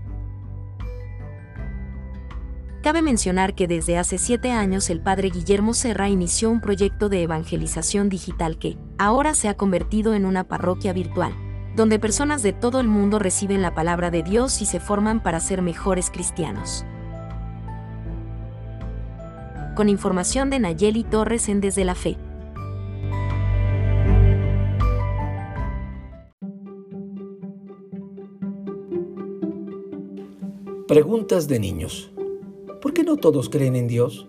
Cabe 2.82 3.04
mencionar 3.04 3.54
que 3.54 3.67
desde 3.67 4.00
hace 4.00 4.17
siete 4.17 4.52
años 4.52 4.89
el 4.89 5.02
padre 5.02 5.30
Guillermo 5.30 5.76
Serra 5.76 6.10
inició 6.10 6.50
un 6.50 6.62
proyecto 6.62 7.10
de 7.10 7.22
evangelización 7.22 8.10
digital 8.10 8.58
que, 8.58 8.76
ahora 8.98 9.36
se 9.36 9.50
ha 9.50 9.56
convertido 9.56 10.15
en 10.15 10.26
una 10.26 10.46
parroquia 10.46 10.91
virtual, 10.91 11.32
donde 11.76 12.00
personas 12.00 12.41
de 12.41 12.54
todo 12.54 12.80
el 12.80 12.88
mundo 12.88 13.20
reciben 13.20 13.62
la 13.62 13.76
palabra 13.76 14.10
de 14.10 14.24
Dios 14.24 14.63
y 14.63 14.65
se 14.65 14.80
forman 14.80 15.22
para 15.22 15.39
ser 15.39 15.62
mejores 15.62 16.10
cristianos. 16.10 16.84
Con 19.76 19.88
información 19.88 20.50
de 20.50 20.60
Nayeli 20.60 21.04
Torres 21.04 21.50
en 21.50 21.62
Desde 21.62 21.86
la 21.86 21.94
Fe. 21.94 22.17
Preguntas 30.88 31.48
de 31.48 31.60
niños. 31.60 32.12
¿Por 32.82 32.94
qué 32.94 33.04
no 33.04 33.17
todos 33.17 33.48
creen 33.48 33.76
en 33.76 33.88
Dios? 33.88 34.28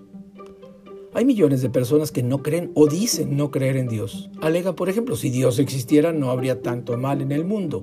Hay 1.14 1.24
millones 1.24 1.62
de 1.62 1.70
personas 1.70 2.12
que 2.12 2.22
no 2.22 2.42
creen 2.42 2.70
o 2.74 2.86
dicen 2.86 3.34
no 3.34 3.50
creer 3.50 3.76
en 3.78 3.88
Dios. 3.88 4.30
Alega, 4.42 4.74
por 4.74 4.90
ejemplo, 4.90 5.16
si 5.16 5.30
Dios 5.30 5.58
existiera 5.58 6.12
no 6.12 6.30
habría 6.30 6.60
tanto 6.60 6.98
mal 6.98 7.22
en 7.22 7.32
el 7.32 7.46
mundo. 7.46 7.82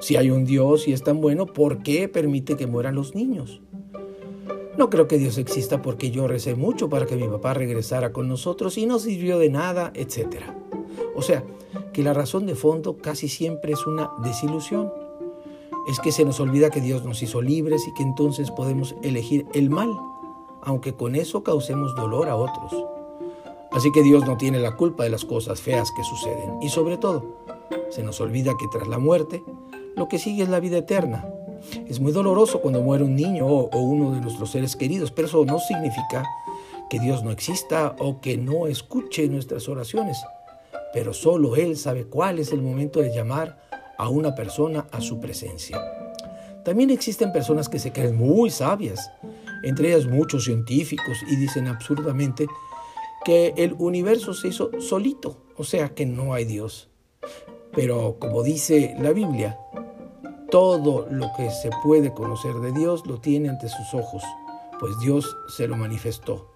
Si 0.00 0.16
hay 0.16 0.30
un 0.30 0.44
Dios 0.44 0.86
y 0.86 0.92
es 0.92 1.02
tan 1.02 1.22
bueno, 1.22 1.46
¿por 1.46 1.82
qué 1.82 2.08
permite 2.08 2.56
que 2.56 2.66
mueran 2.66 2.94
los 2.94 3.14
niños? 3.14 3.62
No 4.76 4.90
creo 4.90 5.08
que 5.08 5.16
Dios 5.16 5.38
exista 5.38 5.80
porque 5.80 6.10
yo 6.10 6.26
recé 6.28 6.54
mucho 6.56 6.90
para 6.90 7.06
que 7.06 7.16
mi 7.16 7.28
papá 7.28 7.54
regresara 7.54 8.12
con 8.12 8.28
nosotros 8.28 8.76
y 8.76 8.84
no 8.84 8.98
sirvió 8.98 9.38
de 9.38 9.48
nada, 9.48 9.92
etc. 9.94 10.44
O 11.14 11.22
sea, 11.22 11.42
que 11.94 12.02
la 12.02 12.12
razón 12.12 12.46
de 12.46 12.54
fondo 12.54 12.98
casi 12.98 13.28
siempre 13.28 13.72
es 13.72 13.86
una 13.86 14.10
desilusión 14.22 14.90
es 15.86 15.98
que 16.00 16.12
se 16.12 16.24
nos 16.24 16.40
olvida 16.40 16.70
que 16.70 16.80
Dios 16.80 17.04
nos 17.04 17.22
hizo 17.22 17.42
libres 17.42 17.86
y 17.88 17.94
que 17.94 18.02
entonces 18.02 18.50
podemos 18.50 18.94
elegir 19.02 19.46
el 19.54 19.70
mal, 19.70 19.90
aunque 20.62 20.94
con 20.94 21.16
eso 21.16 21.42
causemos 21.42 21.94
dolor 21.94 22.28
a 22.28 22.36
otros. 22.36 22.72
Así 23.72 23.90
que 23.90 24.02
Dios 24.02 24.26
no 24.26 24.36
tiene 24.36 24.58
la 24.58 24.76
culpa 24.76 25.04
de 25.04 25.10
las 25.10 25.24
cosas 25.24 25.60
feas 25.60 25.90
que 25.92 26.04
suceden. 26.04 26.62
Y 26.62 26.68
sobre 26.68 26.98
todo, 26.98 27.24
se 27.90 28.02
nos 28.02 28.20
olvida 28.20 28.52
que 28.58 28.68
tras 28.68 28.86
la 28.86 28.98
muerte, 28.98 29.42
lo 29.96 30.08
que 30.08 30.18
sigue 30.18 30.42
es 30.42 30.48
la 30.48 30.60
vida 30.60 30.78
eterna. 30.78 31.26
Es 31.88 32.00
muy 32.00 32.12
doloroso 32.12 32.60
cuando 32.60 32.82
muere 32.82 33.04
un 33.04 33.14
niño 33.14 33.46
o, 33.46 33.78
uno 33.78 34.12
de 34.12 34.20
nuestros 34.20 34.50
seres 34.50 34.76
queridos, 34.76 35.10
pero 35.10 35.28
eso 35.28 35.44
no 35.44 35.58
significa 35.58 36.24
que 36.90 36.98
Dios 36.98 37.22
no 37.22 37.30
exista 37.30 37.96
o 37.98 38.20
que 38.20 38.36
no 38.36 38.66
escuche 38.66 39.26
nuestras 39.28 39.68
oraciones. 39.68 40.18
Pero 40.92 41.14
solo 41.14 41.56
Él 41.56 41.76
sabe 41.76 42.04
cuál 42.04 42.38
es 42.38 42.52
el 42.52 42.60
momento 42.60 43.00
de 43.00 43.14
llamar 43.14 43.58
a 44.02 44.08
una 44.08 44.34
persona 44.34 44.88
a 44.90 45.00
su 45.00 45.20
presencia. 45.20 45.80
También 46.64 46.90
existen 46.90 47.32
personas 47.32 47.68
que 47.68 47.78
se 47.78 47.92
creen 47.92 48.16
muy 48.16 48.50
sabias, 48.50 49.12
entre 49.62 49.92
ellas 49.92 50.06
muchos 50.06 50.44
científicos, 50.44 51.18
y 51.30 51.36
dicen 51.36 51.68
absurdamente 51.68 52.48
que 53.24 53.54
el 53.56 53.76
universo 53.78 54.34
se 54.34 54.48
hizo 54.48 54.70
solito, 54.80 55.44
o 55.56 55.62
sea 55.62 55.94
que 55.94 56.04
no 56.04 56.34
hay 56.34 56.44
Dios. 56.44 56.88
Pero 57.72 58.16
como 58.18 58.42
dice 58.42 58.96
la 58.98 59.12
Biblia, 59.12 59.56
todo 60.50 61.06
lo 61.08 61.30
que 61.36 61.50
se 61.50 61.70
puede 61.84 62.12
conocer 62.12 62.54
de 62.56 62.72
Dios 62.72 63.06
lo 63.06 63.20
tiene 63.20 63.50
ante 63.50 63.68
sus 63.68 63.94
ojos, 63.94 64.24
pues 64.80 64.98
Dios 65.00 65.36
se 65.46 65.68
lo 65.68 65.76
manifestó. 65.76 66.50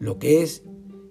Lo 0.00 0.18
que 0.18 0.42
es 0.42 0.64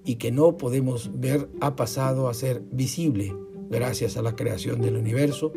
y 0.03 0.15
que 0.15 0.31
no 0.31 0.57
podemos 0.57 1.09
ver 1.13 1.49
ha 1.61 1.77
pasado 1.77 2.27
a 2.27 2.33
ser 2.33 2.63
visible 2.69 3.33
gracias 3.69 4.17
a 4.17 4.21
la 4.21 4.35
creación 4.35 4.81
del 4.81 4.97
universo, 4.97 5.53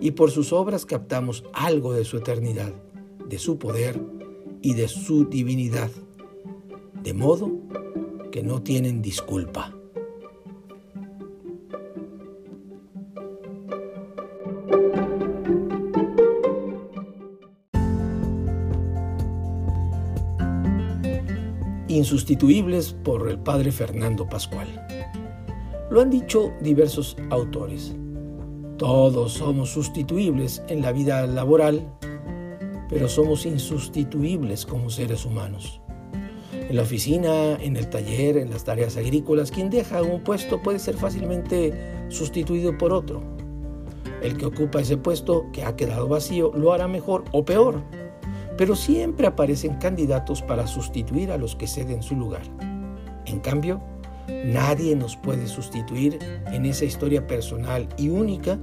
y 0.00 0.12
por 0.12 0.30
sus 0.30 0.52
obras 0.52 0.86
captamos 0.86 1.44
algo 1.52 1.92
de 1.92 2.04
su 2.04 2.16
eternidad, 2.16 2.72
de 3.28 3.38
su 3.38 3.58
poder 3.58 4.00
y 4.62 4.74
de 4.74 4.88
su 4.88 5.26
divinidad, 5.26 5.90
de 7.02 7.14
modo 7.14 7.50
que 8.30 8.42
no 8.42 8.62
tienen 8.62 9.02
disculpa. 9.02 9.74
Insustituibles 21.88 22.92
por 22.92 23.28
el 23.28 23.38
padre 23.40 23.72
Fernando 23.72 24.28
Pascual. 24.28 24.68
Lo 25.90 26.00
han 26.00 26.10
dicho 26.10 26.52
diversos 26.60 27.16
autores. 27.30 27.96
Todos 28.78 29.32
somos 29.32 29.70
sustituibles 29.70 30.62
en 30.68 30.82
la 30.82 30.92
vida 30.92 31.26
laboral, 31.26 31.92
pero 32.88 33.08
somos 33.08 33.44
insustituibles 33.44 34.64
como 34.64 34.88
seres 34.88 35.26
humanos. 35.26 35.80
En 36.52 36.76
la 36.76 36.82
oficina, 36.82 37.54
en 37.60 37.76
el 37.76 37.90
taller, 37.90 38.36
en 38.36 38.50
las 38.50 38.62
tareas 38.62 38.96
agrícolas, 38.96 39.50
quien 39.50 39.68
deja 39.68 40.00
un 40.00 40.22
puesto 40.22 40.62
puede 40.62 40.78
ser 40.78 40.96
fácilmente 40.96 42.06
sustituido 42.08 42.78
por 42.78 42.92
otro. 42.92 43.20
El 44.22 44.36
que 44.36 44.46
ocupa 44.46 44.82
ese 44.82 44.96
puesto 44.96 45.46
que 45.52 45.64
ha 45.64 45.74
quedado 45.74 46.06
vacío 46.06 46.52
lo 46.54 46.72
hará 46.72 46.86
mejor 46.86 47.24
o 47.32 47.44
peor, 47.44 47.82
pero 48.56 48.76
siempre 48.76 49.26
aparecen 49.26 49.74
candidatos 49.78 50.40
para 50.40 50.68
sustituir 50.68 51.32
a 51.32 51.36
los 51.36 51.56
que 51.56 51.66
ceden 51.66 52.04
su 52.04 52.14
lugar. 52.14 52.42
En 53.26 53.40
cambio, 53.40 53.80
nadie 54.44 54.96
nos 54.96 55.16
puede 55.16 55.46
sustituir 55.46 56.18
en 56.46 56.66
esa 56.66 56.84
historia 56.84 57.26
personal 57.26 57.88
y 57.96 58.08
única 58.08 58.58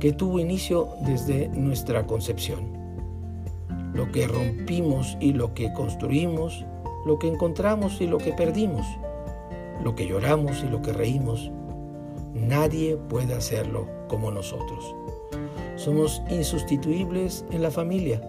que 0.00 0.12
tuvo 0.12 0.40
inicio 0.40 0.88
desde 1.06 1.48
nuestra 1.48 2.06
concepción. 2.06 2.72
Lo 3.94 4.10
que 4.10 4.26
rompimos 4.26 5.16
y 5.20 5.32
lo 5.32 5.54
que 5.54 5.72
construimos, 5.74 6.64
lo 7.06 7.18
que 7.18 7.28
encontramos 7.28 8.00
y 8.00 8.06
lo 8.06 8.18
que 8.18 8.32
perdimos, 8.32 8.86
lo 9.84 9.94
que 9.94 10.06
lloramos 10.06 10.62
y 10.64 10.68
lo 10.68 10.82
que 10.82 10.92
reímos, 10.92 11.50
nadie 12.34 12.96
puede 12.96 13.34
hacerlo 13.34 13.86
como 14.08 14.30
nosotros. 14.30 14.94
Somos 15.76 16.22
insustituibles 16.30 17.44
en 17.50 17.62
la 17.62 17.70
familia, 17.70 18.20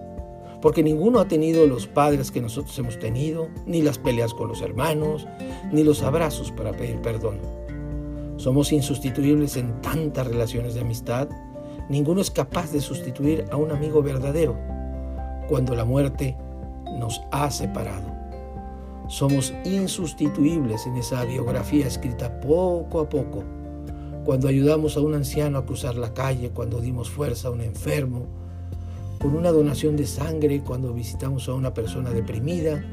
porque 0.64 0.82
ninguno 0.82 1.20
ha 1.20 1.28
tenido 1.28 1.68
los 1.68 1.88
padres 1.88 2.32
que 2.32 2.40
nosotros 2.40 2.80
hemos 2.80 2.98
tenido, 2.98 3.50
ni 3.66 3.82
las 3.82 3.98
peleas 3.98 4.34
con 4.34 4.48
los 4.48 4.62
hermanos, 4.62 5.28
ni 5.74 5.84
los 5.84 6.04
abrazos 6.04 6.54
para 6.54 6.72
pedir 6.72 7.02
perdón. 7.02 7.42
Somos 8.38 8.72
insustituibles 8.72 9.58
en 9.58 9.82
tantas 9.82 10.26
relaciones 10.26 10.74
de 10.74 10.80
amistad, 10.80 11.28
ninguno 11.90 12.22
es 12.22 12.32
capaz 12.32 12.72
de 12.72 12.80
sustituir 12.80 13.44
a 13.52 13.58
un 13.58 13.72
amigo 13.72 14.02
verdadero 14.02 14.58
cuando 15.50 15.76
la 15.76 15.84
muerte 15.84 16.38
nos 16.98 17.22
ha 17.32 17.52
separado. 17.52 18.08
Somos 19.10 19.54
insustituibles 19.66 20.88
en 20.88 20.96
esa 20.96 21.26
biografía 21.26 21.88
escrita 21.88 22.40
poco 22.40 23.02
a 23.02 23.10
poco 23.10 23.44
cuando 24.24 24.48
ayudamos 24.48 24.96
a 24.96 25.02
un 25.02 25.14
anciano 25.14 25.58
a 25.58 25.66
cruzar 25.66 25.96
la 25.96 26.14
calle, 26.14 26.52
cuando 26.52 26.80
dimos 26.80 27.10
fuerza 27.10 27.50
a 27.50 27.52
un 27.52 27.60
enfermo, 27.60 28.43
con 29.24 29.38
una 29.38 29.54
donación 29.54 29.96
de 29.96 30.06
sangre, 30.06 30.60
cuando 30.60 30.94
visitamos 30.94 31.48
a 31.48 31.54
una 31.54 31.74
persona 31.74 32.10
deprimida 32.10 32.84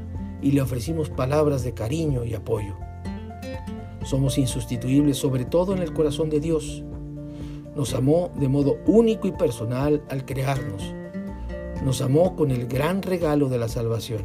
y 0.40 0.52
le 0.52 0.62
ofrecimos 0.62 1.10
palabras 1.10 1.64
de 1.64 1.74
cariño 1.74 2.24
y 2.24 2.34
apoyo. 2.34 2.76
Somos 4.04 4.38
insustituibles 4.38 5.16
sobre 5.16 5.44
todo 5.44 5.74
en 5.74 5.82
el 5.82 5.92
corazón 5.92 6.30
de 6.30 6.38
Dios. 6.38 6.84
Nos 7.74 7.94
amó 7.94 8.30
de 8.38 8.46
modo 8.46 8.78
único 8.86 9.26
y 9.26 9.32
personal 9.32 10.04
al 10.08 10.24
crearnos. 10.24 10.94
Nos 11.84 12.00
amó 12.00 12.36
con 12.36 12.52
el 12.52 12.68
gran 12.68 13.02
regalo 13.02 13.48
de 13.48 13.58
la 13.58 13.66
salvación. 13.66 14.22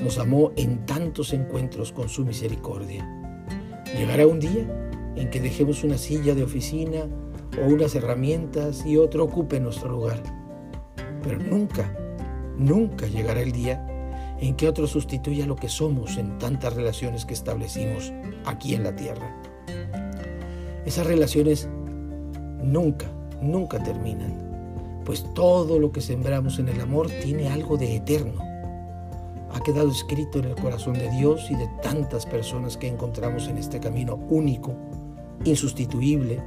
Nos 0.00 0.18
amó 0.18 0.52
en 0.56 0.84
tantos 0.84 1.32
encuentros 1.32 1.90
con 1.90 2.10
su 2.10 2.26
misericordia. 2.26 3.08
Llegará 3.96 4.26
un 4.26 4.40
día 4.40 4.92
en 5.16 5.30
que 5.30 5.40
dejemos 5.40 5.84
una 5.84 5.96
silla 5.96 6.34
de 6.34 6.42
oficina 6.42 7.08
o 7.62 7.72
unas 7.72 7.94
herramientas 7.94 8.84
y 8.84 8.98
otro 8.98 9.24
ocupe 9.24 9.58
nuestro 9.58 9.88
lugar. 9.88 10.43
Pero 11.24 11.38
nunca, 11.38 11.90
nunca 12.58 13.06
llegará 13.06 13.40
el 13.40 13.50
día 13.50 13.84
en 14.40 14.54
que 14.54 14.68
otro 14.68 14.86
sustituya 14.86 15.46
lo 15.46 15.56
que 15.56 15.70
somos 15.70 16.18
en 16.18 16.38
tantas 16.38 16.74
relaciones 16.74 17.24
que 17.24 17.32
establecimos 17.32 18.12
aquí 18.44 18.74
en 18.74 18.84
la 18.84 18.94
tierra. 18.94 19.34
Esas 20.84 21.06
relaciones 21.06 21.66
nunca, 22.62 23.06
nunca 23.40 23.82
terminan, 23.82 25.02
pues 25.06 25.24
todo 25.34 25.78
lo 25.78 25.92
que 25.92 26.02
sembramos 26.02 26.58
en 26.58 26.68
el 26.68 26.80
amor 26.80 27.08
tiene 27.22 27.48
algo 27.48 27.78
de 27.78 27.96
eterno. 27.96 28.38
Ha 29.50 29.60
quedado 29.60 29.90
escrito 29.90 30.40
en 30.40 30.46
el 30.46 30.56
corazón 30.56 30.94
de 30.94 31.08
Dios 31.10 31.50
y 31.50 31.54
de 31.54 31.68
tantas 31.82 32.26
personas 32.26 32.76
que 32.76 32.88
encontramos 32.88 33.48
en 33.48 33.56
este 33.56 33.80
camino 33.80 34.16
único 34.28 34.74
insustituible, 35.44 36.42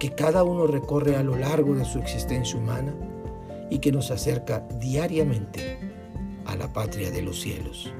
que 0.00 0.10
cada 0.10 0.44
uno 0.44 0.66
recorre 0.66 1.16
a 1.16 1.22
lo 1.22 1.36
largo 1.36 1.74
de 1.74 1.84
su 1.84 1.98
existencia 1.98 2.58
humana 2.58 2.94
y 3.70 3.78
que 3.78 3.92
nos 3.92 4.10
acerca 4.10 4.60
diariamente 4.80 5.78
a 6.46 6.56
la 6.56 6.72
patria 6.72 7.10
de 7.10 7.22
los 7.22 7.40
cielos. 7.40 7.92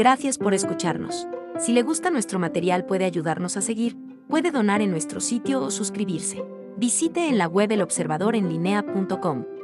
Gracias 0.00 0.38
por 0.38 0.54
escucharnos. 0.54 1.28
Si 1.58 1.74
le 1.74 1.82
gusta 1.82 2.10
nuestro 2.10 2.38
material 2.38 2.86
puede 2.86 3.04
ayudarnos 3.04 3.58
a 3.58 3.60
seguir, 3.60 3.98
puede 4.30 4.50
donar 4.50 4.80
en 4.80 4.90
nuestro 4.90 5.20
sitio 5.20 5.62
o 5.62 5.70
suscribirse. 5.70 6.42
Visite 6.78 7.28
en 7.28 7.36
la 7.36 7.46
web 7.46 7.70
elobservadorenlinea.com. 7.70 9.59